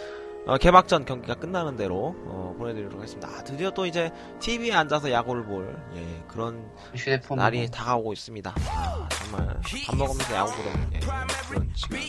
어, 0.46 0.58
개막전 0.58 1.06
경기가 1.06 1.36
끝나는 1.36 1.78
대로 1.78 2.16
어, 2.26 2.54
보내드리도록 2.58 2.98
하겠습니다. 3.00 3.30
아, 3.30 3.44
드디어 3.46 3.72
또 3.72 3.86
이제 3.86 4.12
TV에 4.42 4.74
앉아서 4.74 5.10
야구를 5.10 5.46
볼 5.46 5.74
예, 5.96 6.24
그런 6.28 6.70
휴대폰. 6.94 7.38
날이 7.38 7.72
다가오고 7.72 8.12
있습니다. 8.12 8.54
아, 8.54 9.08
정말 9.10 9.48
밥 9.88 9.96
먹으면서 9.96 10.36
야구 10.36 10.52
보는 10.58 10.90
예, 10.96 11.00
그런 11.48 11.72
시간. 11.74 12.02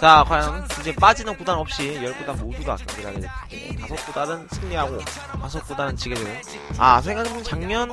자, 0.00 0.24
과연 0.28 0.64
이제 0.80 0.94
빠지는 0.94 1.36
구단 1.36 1.58
없이 1.58 1.98
10구단 2.00 2.40
모두가 2.40 2.76
경기를 2.76 3.06
하게 3.06 3.20
될 3.20 3.30
텐데 3.50 3.76
다섯 3.80 4.06
구단은 4.06 4.46
승리하고 4.52 4.98
다섯 5.40 5.60
구단은 5.66 5.96
지게 5.96 6.14
되는 6.14 6.40
아, 6.78 7.00
생각해보면 7.00 7.42
작년 7.42 7.90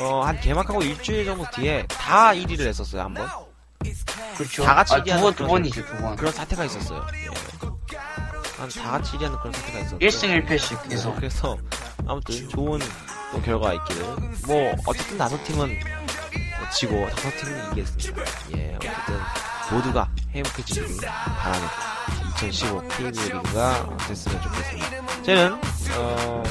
어, 0.00 0.20
한 0.22 0.40
개막하고 0.40 0.80
일주일 0.82 1.26
정도 1.26 1.44
뒤에 1.54 1.84
다 1.88 2.30
1위를 2.32 2.60
했었어요, 2.68 3.02
한번. 3.02 3.28
그렇죠. 4.36 4.64
다 4.64 4.74
같이 4.74 4.94
아, 4.94 4.96
두 4.96 5.00
얘기하는 5.00 5.22
번, 5.24 5.34
두 5.34 5.46
번이죠, 5.46 5.86
두 5.86 5.96
번. 5.98 6.16
그런 6.16 6.32
사태가 6.32 6.64
있었어요. 6.64 7.06
예. 7.14 7.28
한다 8.56 8.90
같이 8.92 9.12
1위하는 9.16 9.38
그런 9.40 9.52
사태가 9.52 9.78
있었어요. 9.80 9.98
1승 9.98 10.46
1패씩 10.46 10.82
그래서 10.82 10.86
계속. 10.88 11.16
그래서 11.16 11.58
아무튼 12.06 12.48
좋은 12.48 12.80
또 13.32 13.42
결과가 13.42 13.74
있기를 13.74 14.04
뭐 14.46 14.74
어쨌든 14.86 15.18
다섯 15.18 15.42
팀은 15.44 15.68
뭐 15.68 16.70
지고 16.70 17.08
다섯 17.10 17.30
팀은 17.38 17.72
이겼습니다. 17.72 18.22
예 18.56 18.74
어쨌든 18.76 19.20
모두가 19.72 20.10
행복해지길 20.30 20.96
바라는 21.06 21.68
2015 22.36 22.88
KBO 22.88 23.10
리그가 23.10 23.96
됐으면 24.06 24.42
좋겠습니다. 24.42 25.22
저는 25.22 25.60
어 25.96 26.42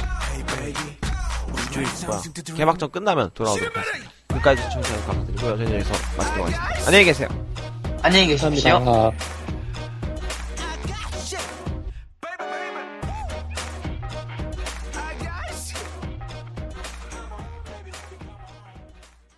일주일과 1.75 2.21
개막전 2.55 2.91
끝나면 2.91 3.31
돌아오도록 3.34 3.75
하겠습니다. 3.75 4.11
끝까지 4.34 4.61
청취해 4.71 4.97
감사드리고요. 5.05 5.57
저는 5.57 5.73
여기서 5.73 5.93
마치도록 6.17 6.45
하겠습니다. 6.47 6.88
안녕히 6.88 7.05
계세요. 7.05 7.27
안녕히 8.01 8.27
계십시오. 8.27 8.73
감사합니다. 8.73 9.43